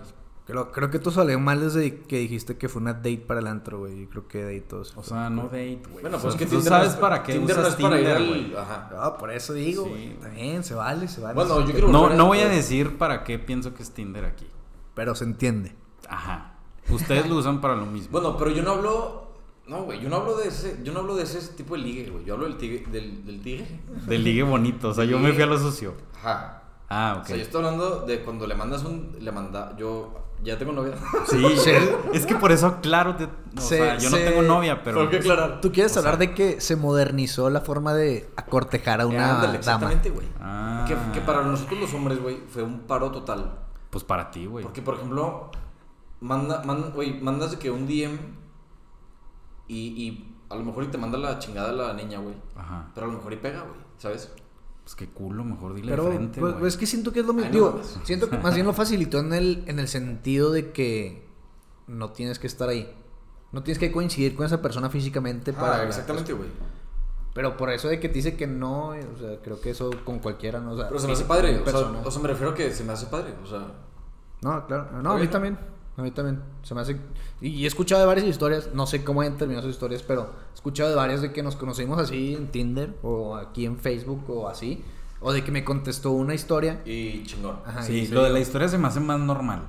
[0.44, 3.46] Creo, creo que tú salió mal desde que dijiste que fue una date para el
[3.46, 4.06] antro, güey.
[4.06, 4.92] Creo que date todos.
[4.96, 6.02] O sea, no date, güey.
[6.02, 7.74] Bueno, O pues sea, que tú Tinder sabes no es, para qué Tinder no usas
[7.74, 8.56] es para Tinder, güey.
[8.56, 8.90] Ajá.
[8.98, 9.90] Ah, por eso digo, Sí.
[9.90, 10.14] güey.
[10.18, 11.34] También se vale, se vale.
[11.34, 11.66] Bueno, Sí.
[11.68, 14.46] yo quiero No, no voy a decir para qué pienso que es Tinder aquí.
[14.94, 15.74] Pero se entiende.
[16.08, 16.54] Ajá.
[16.90, 18.08] Ustedes lo usan para lo mismo.
[18.10, 19.21] Bueno, pero yo no hablo.
[19.66, 22.10] No, güey, yo no hablo de ese, yo no hablo de ese tipo de ligue,
[22.10, 22.24] güey.
[22.24, 23.66] Yo hablo del tigre, del, del tigre.
[24.06, 24.88] Del ligue bonito.
[24.90, 25.94] O sea, yo me fui a lo sucio.
[26.18, 26.62] Ajá.
[26.88, 27.26] Ah, O ok.
[27.26, 30.94] sea, yo estoy hablando de cuando le mandas un, le manda, yo ya tengo novia.
[31.26, 31.42] Sí,
[32.12, 34.98] es que por eso, claro, te- o Se- sea, yo no tengo novia, pero.
[34.98, 35.60] Tengo que aclarar.
[35.60, 39.24] Tú quieres O hablar sea- de que se modernizó la forma de acortejar a una
[39.36, 39.58] Ándale, dama.
[39.58, 40.26] exactamente, güey.
[40.40, 40.84] Ah.
[40.88, 43.58] Que, que para nosotros los hombres, güey, fue un paro total.
[43.90, 44.64] Pues para ti, güey.
[44.64, 45.50] Porque, por ejemplo,
[46.20, 48.18] manda, man- güey, mandas de que un DM
[49.72, 52.34] y, y a lo mejor y te manda la chingada la niña, güey.
[52.56, 52.90] Ajá.
[52.94, 54.30] Pero a lo mejor y pega, güey, ¿sabes?
[54.82, 56.66] Pues qué culo, mejor dile Pero de frente, pues, güey.
[56.66, 57.48] es que siento que es lo mismo.
[57.48, 61.26] Ay, Digo, siento que más bien lo facilitó en el, en el sentido de que
[61.86, 62.92] no tienes que estar ahí.
[63.52, 65.66] No tienes que coincidir con esa persona físicamente para.
[65.66, 65.88] Ah, hablar.
[65.88, 66.48] exactamente, güey.
[67.34, 70.18] Pero por eso de que te dice que no, o sea, creo que eso con
[70.18, 70.72] cualquiera, ¿no?
[70.72, 72.70] O sea, Pero se me hace padre, o sea, o sea, me refiero a que
[72.70, 73.72] se me hace padre, o sea...
[74.42, 74.90] No, claro.
[74.92, 75.58] No, ¿Está a mí también.
[75.96, 76.42] A mí también.
[76.62, 76.98] Se me hace.
[77.40, 78.70] Y he escuchado de varias historias.
[78.74, 81.56] No sé cómo han terminado sus historias, pero he escuchado de varias de que nos
[81.56, 84.82] conocimos así en Tinder o aquí en Facebook o así.
[85.20, 86.80] O de que me contestó una historia.
[86.84, 87.58] Y chingón.
[87.66, 89.62] Ajá, Sí, y lo de la historia se me hace más normal.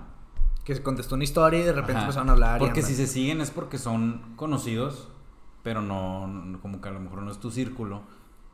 [0.64, 2.02] Que se contestó una historia y de repente Ajá.
[2.04, 2.60] empezaron a hablar.
[2.60, 5.10] Porque si se siguen es porque son conocidos,
[5.62, 8.02] pero no, no- como que a lo mejor no es tu círculo.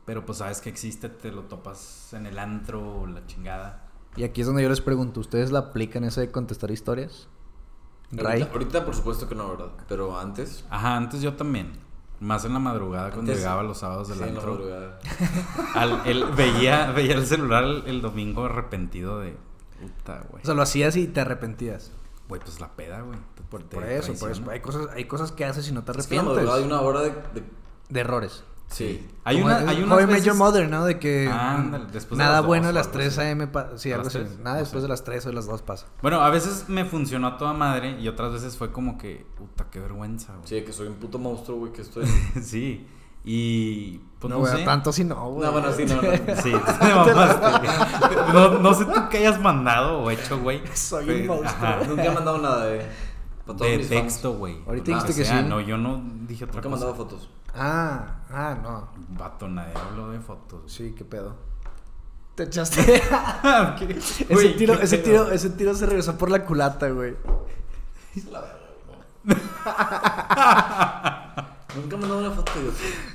[0.06, 3.86] Pero pues sabes que existe, te lo topas en el antro o la chingada.
[4.16, 7.28] Y aquí es donde yo les pregunto: ¿Ustedes la aplican esa de contestar historias?
[8.12, 8.42] Ray.
[8.42, 9.68] Ahorita, ahorita, por supuesto que no, ¿verdad?
[9.88, 10.64] Pero antes...
[10.70, 11.72] Ajá, antes yo también.
[12.18, 14.98] Más en la madrugada cuando llegaba los sábados del sí, en la madrugada.
[15.74, 19.36] Al- el- veía, veía el celular el, el domingo arrepentido de
[19.80, 20.42] puta, güey.
[20.42, 21.92] O sea, lo hacías y te arrepentías.
[22.28, 23.18] Güey, pues la peda, güey.
[23.48, 24.42] Por, eso, por eso.
[24.50, 26.46] Hay cosas, hay cosas que haces y no te Es que la arrepientes.
[26.46, 27.10] madrugada hay una hora de...
[27.10, 27.44] de-
[27.88, 28.44] De errores.
[28.70, 29.06] Sí.
[29.24, 30.84] Hay Como una, hay Met veces- Mother, ¿no?
[30.84, 31.62] De que Ah,
[31.92, 33.20] después de nada las bueno dos las algo 3 así.
[33.26, 33.48] a.m.
[33.76, 34.18] sí, ¿A algo así.
[34.42, 35.86] Nada después de las 3 o de las 2 pasa.
[36.02, 39.66] Bueno, a veces me funcionó a toda madre y otras veces fue como que, puta,
[39.70, 40.46] qué vergüenza, güey.
[40.46, 42.06] Sí, que soy un puto monstruo, güey, que estoy...
[42.42, 42.86] Sí.
[43.22, 44.64] Y pues no, no, güey, sé.
[44.64, 45.44] tanto si no, güey.
[45.46, 46.02] No, bueno, sí, no, no.
[46.42, 48.32] Sí, te.
[48.32, 50.62] No, no sé tú qué hayas mandado o hecho, güey.
[50.74, 51.66] Soy Pe- un monstruo.
[51.68, 51.80] ajá.
[51.86, 52.86] Nunca he mandado nada de...
[53.58, 54.58] De texto, güey.
[54.64, 55.48] Ahorita dijiste que sea, sí.
[55.48, 56.84] No, yo no dije otra Nunca he cosa.
[56.86, 57.28] mandado fotos.
[57.54, 58.88] Ah, ah, no.
[59.18, 60.70] Vato, nadie habló de fotos.
[60.72, 61.34] Sí, qué pedo.
[62.34, 62.82] Te echaste.
[63.78, 63.98] ¿Qué?
[64.28, 65.24] ese, tiro, qué ese, pedo.
[65.24, 67.16] tiro, ese tiro se regresó por la culata, güey.
[68.30, 68.58] La verga,
[69.24, 69.38] güey.
[71.76, 72.70] Nunca he mandado una foto, yo.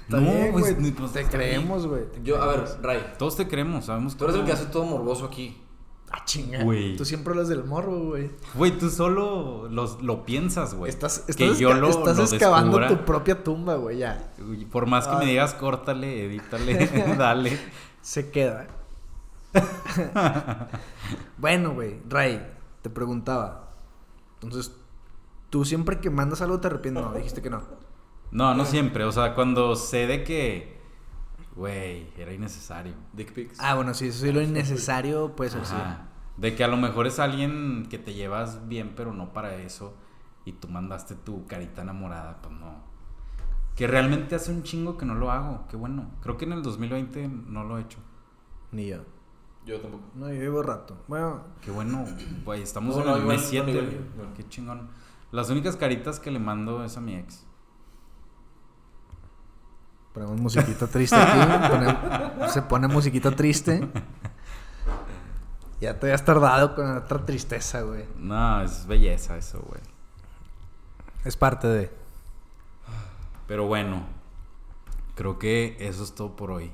[0.09, 0.75] No, bien, pues, güey.
[0.77, 2.03] ni- pues, te creemos, güey.
[2.23, 2.65] Yo, a ver.
[2.81, 3.13] Ray.
[3.17, 5.61] Todos te creemos, sabemos Tú eres el que hace todo morboso aquí.
[6.11, 6.63] Ah, chinga.
[6.63, 6.95] Güey.
[6.95, 8.31] Tú siempre hablas del morro, güey.
[8.53, 10.89] Güey, tú solo los, lo piensas, güey.
[10.89, 12.99] Estás, estás, que yo lo, estás lo excavando descubra.
[12.99, 14.31] tu propia tumba, güey, ya.
[14.71, 16.87] Por más que me digas, córtale, edítale,
[17.17, 17.59] dale.
[18.01, 18.67] Se queda.
[21.37, 22.45] bueno, güey, Ray,
[22.81, 23.71] te preguntaba.
[24.41, 24.75] Entonces,
[25.49, 27.03] tú siempre que mandas algo te arrepientes.
[27.03, 27.63] No, dijiste que no.
[28.31, 29.05] No, no siempre.
[29.05, 30.74] O sea, cuando sé de que,
[31.55, 32.93] güey, era innecesario.
[33.13, 33.57] Dick pics.
[33.59, 36.07] Ah, bueno, sí, eso sí, lo innecesario puede ser, Ajá.
[36.37, 39.95] De que a lo mejor es alguien que te llevas bien, pero no para eso.
[40.43, 42.83] Y tú mandaste tu carita enamorada, pues no.
[43.75, 45.65] Que realmente hace un chingo que no lo hago.
[45.69, 46.11] Qué bueno.
[46.21, 47.97] Creo que en el 2020 no lo he hecho.
[47.99, 48.75] sí.
[48.75, 48.97] Ni yo.
[49.65, 50.03] Yo tampoco.
[50.13, 50.97] No, yo llevo rato.
[51.07, 52.05] Bueno, Qué bueno,
[52.43, 52.61] güey.
[52.61, 54.01] Estamos No, en no, el igual, mes 7.
[54.17, 54.33] no.
[54.35, 54.89] Qué chingón.
[55.31, 57.47] Las únicas caritas que le mando es a mi ex.
[60.15, 61.67] Ponemos musiquita triste aquí.
[61.69, 63.87] ponemos- se pone musiquita triste.
[65.81, 68.05] Ya te habías tardado con otra tristeza, güey.
[68.17, 69.81] No, es belleza eso, güey.
[71.25, 71.91] Es parte de.
[73.47, 74.03] Pero bueno,
[75.15, 76.71] creo que eso es todo por hoy.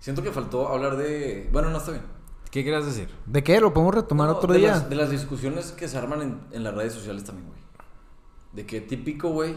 [0.00, 1.48] Siento que faltó hablar de.
[1.52, 2.04] Bueno, no está bien.
[2.50, 3.08] ¿Qué querías decir?
[3.26, 3.60] ¿De qué?
[3.60, 4.72] ¿Lo podemos retomar No, otro de día?
[4.72, 7.60] Las, de las discusiones que se arman en, en las redes sociales también, güey.
[8.52, 9.56] De que típico, güey.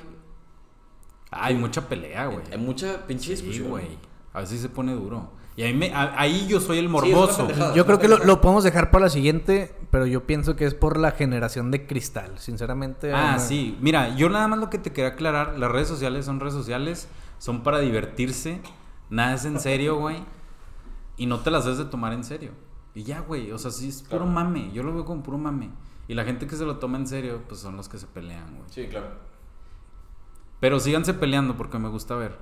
[1.32, 2.46] Hay mucha pelea, güey.
[2.52, 3.70] Hay mucha pinche Sí, discusión.
[3.70, 3.98] güey.
[4.34, 5.32] A veces se pone duro.
[5.58, 7.48] Y ahí, me, a- ahí yo soy el Sí, morboso.
[7.74, 10.74] Yo creo que lo, lo podemos dejar para la siguiente, pero yo pienso que es
[10.74, 12.38] por la generación de cristal.
[12.40, 13.14] Sinceramente.
[13.14, 13.78] ah, sí.
[13.80, 17.08] Mira, yo nada más lo que te quería aclarar, las redes sociales son redes sociales,
[17.40, 18.60] son para divertirse,
[19.10, 20.18] nada es en serio, güey.
[21.18, 22.52] Y no te las debes de tomar en serio.
[22.94, 24.26] Y ya, güey, o sea, sí es puro Claro.
[24.32, 25.70] mame, yo lo veo como puro mame.
[26.10, 28.46] Y la gente que se lo toma en serio, pues son los que se pelean,
[28.58, 28.64] güey.
[28.70, 29.08] Sí, claro.
[30.66, 32.40] Pero síganse peleando porque me gusta ver.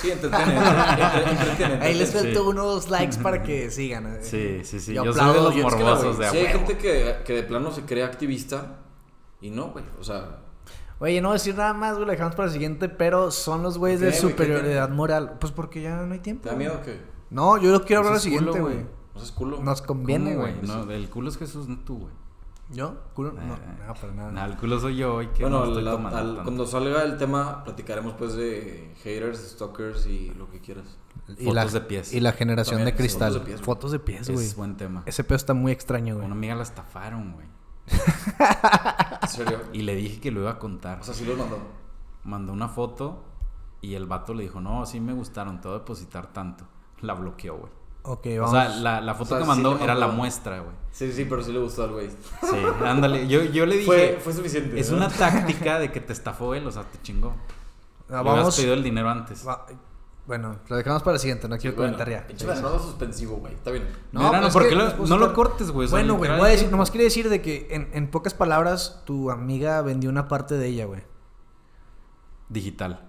[0.00, 0.56] Sí, entretiene.
[0.56, 2.46] entre- entretiene, Ahí les suelto Sí.
[2.48, 4.06] unos likes para que sigan.
[4.06, 4.18] eh.
[4.22, 4.94] Sí, sí, sí.
[4.94, 6.78] Yo Yo, soy de aplaudo, los yo- Es que, morbosos güey, de sí hay gente
[6.78, 8.76] que, que de plano se cree activista
[9.40, 9.84] y no, güey.
[10.00, 10.38] O sea,
[11.00, 13.64] Oye, no voy a decir nada más, güey, lo dejamos para la siguiente, pero son
[13.64, 14.22] los güeyes de ¿Qué, güey?
[14.22, 15.36] ¿Qué superioridad moral.
[15.40, 16.44] Pues porque ya no hay tiempo.
[16.44, 17.00] ¿te da miedo que
[17.30, 18.86] No, yo lo quiero hablar Pues es culo, siguiente, güey.
[19.14, 19.62] no seas culo?
[19.64, 20.54] Nos conviene, ¿Cómo, güey.
[20.62, 22.12] No, el culo es Jesús, no tú, güey.
[22.70, 22.96] ¿Yo?
[23.14, 24.30] Culo- No, Eh, no, para nada.
[24.30, 26.42] No, el culo soy yo y que Bueno, no estoy la- tomando al- tanto.
[26.44, 30.98] cuando salga el tema, platicaremos pues de haters, stalkers y lo que quieras.
[31.38, 32.12] Y la, Fotos de pies.
[32.12, 33.32] Y la generación También, de sí, cristal.
[33.32, 33.64] fotos de pies, güey.
[33.64, 34.46] Fotos de pies, güey.
[34.46, 35.02] es buen tema.
[35.06, 36.26] Ese pedo está muy extraño, güey.
[36.26, 37.46] Una amiga la estafaron, güey.
[39.22, 39.60] ¿En serio?
[39.72, 41.00] Y le dije que lo iba a contar.
[41.00, 41.58] O sea, sí los mandó.
[42.24, 43.24] Mandó una foto
[43.80, 46.64] y el vato le dijo, no, sí me gustaron, te voy a depositar tanto.
[47.00, 47.72] La bloqueó, güey.
[48.10, 48.50] Ok, O vamos.
[48.52, 50.74] sea, la, la foto O sea, que mandó era la muestra, güey.
[50.90, 52.08] Sí, sí, pero sí le gustó al güey.
[52.08, 53.28] Sí, ándale.
[53.28, 54.80] Yo, yo le dije, Fue, fue suficiente.
[54.80, 54.96] es ¿no?
[54.96, 57.34] una táctica de que te estafó él, o sea, te chingó.
[58.08, 58.56] Ah, Le vamos.
[58.56, 59.46] pedido el dinero antes.
[59.46, 59.66] va-
[60.26, 62.26] bueno, lo dejamos para la siguiente, no quiero Bueno, comentar ya.
[62.26, 63.54] Pinche Medrano suspensivo, güey.
[63.54, 63.86] Está bien.
[64.12, 65.88] Medrano, pues ¿por es qué que lo- puedo no lo sacar- cortes, güey?
[65.88, 69.02] O Bueno, güey, voy a decir, nomás quería decir de que en, en pocas palabras,
[69.06, 71.02] tu amiga vendió una parte de ella, güey.
[72.48, 73.07] Digital.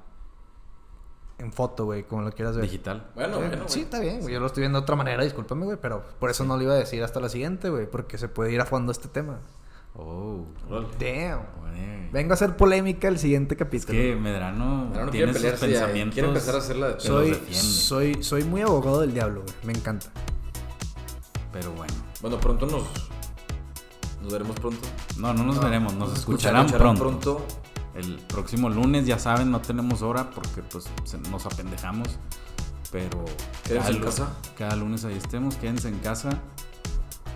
[1.40, 2.66] En foto, güey, como lo quieras ver.
[2.66, 3.08] Digital.
[3.16, 3.70] Bueno, Sí, bueno, güey.
[3.70, 4.34] sí, está bien, güey.
[4.34, 6.74] Yo lo estoy viendo de otra manera, discúlpame, güey, pero por eso no lo iba
[6.74, 9.40] a decir hasta la siguiente, güey, porque se puede ir a fondo este tema.
[9.96, 10.46] Oh.
[11.00, 11.42] Damn.
[12.12, 13.94] Vengo a hacer polémica el siguiente Es capítulo.
[13.98, 16.14] que Medrano Medrano tiene quiere sus ya, pensamientos.
[16.14, 19.54] Quiere empezar a hacerla de soy, soy, soy muy abogado del diablo, güey.
[19.64, 20.08] Me encanta.
[21.54, 21.94] Pero bueno.
[22.22, 22.84] Bueno, pronto nos.
[24.22, 24.88] Nos veremos pronto.
[25.18, 27.46] No, no nos No, veremos, nos nos escucharán, Escucharán pronto.
[28.00, 32.08] El próximo lunes, ya saben, no tenemos hora porque pues se- nos apendejamos.
[32.92, 33.24] Pero
[33.66, 34.28] Quédense cada, en lu- casa.
[34.58, 36.30] cada lunes ahí estemos, quédense en casa.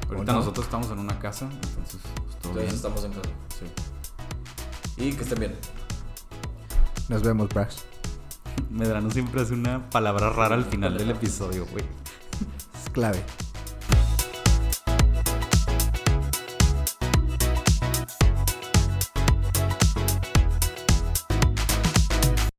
[0.10, 0.40] Ahorita no?
[0.40, 2.76] nosotros estamos en una casa, entonces pues, todo Entonces bien.
[2.76, 3.30] estamos en casa.
[4.96, 5.02] Sí.
[5.04, 5.56] Y que estén bien.
[7.10, 7.84] Nos vemos, Brax.
[8.70, 11.86] Medrano siempre hace una palabra rara al final del episodio, güey.
[12.82, 13.24] Es clave.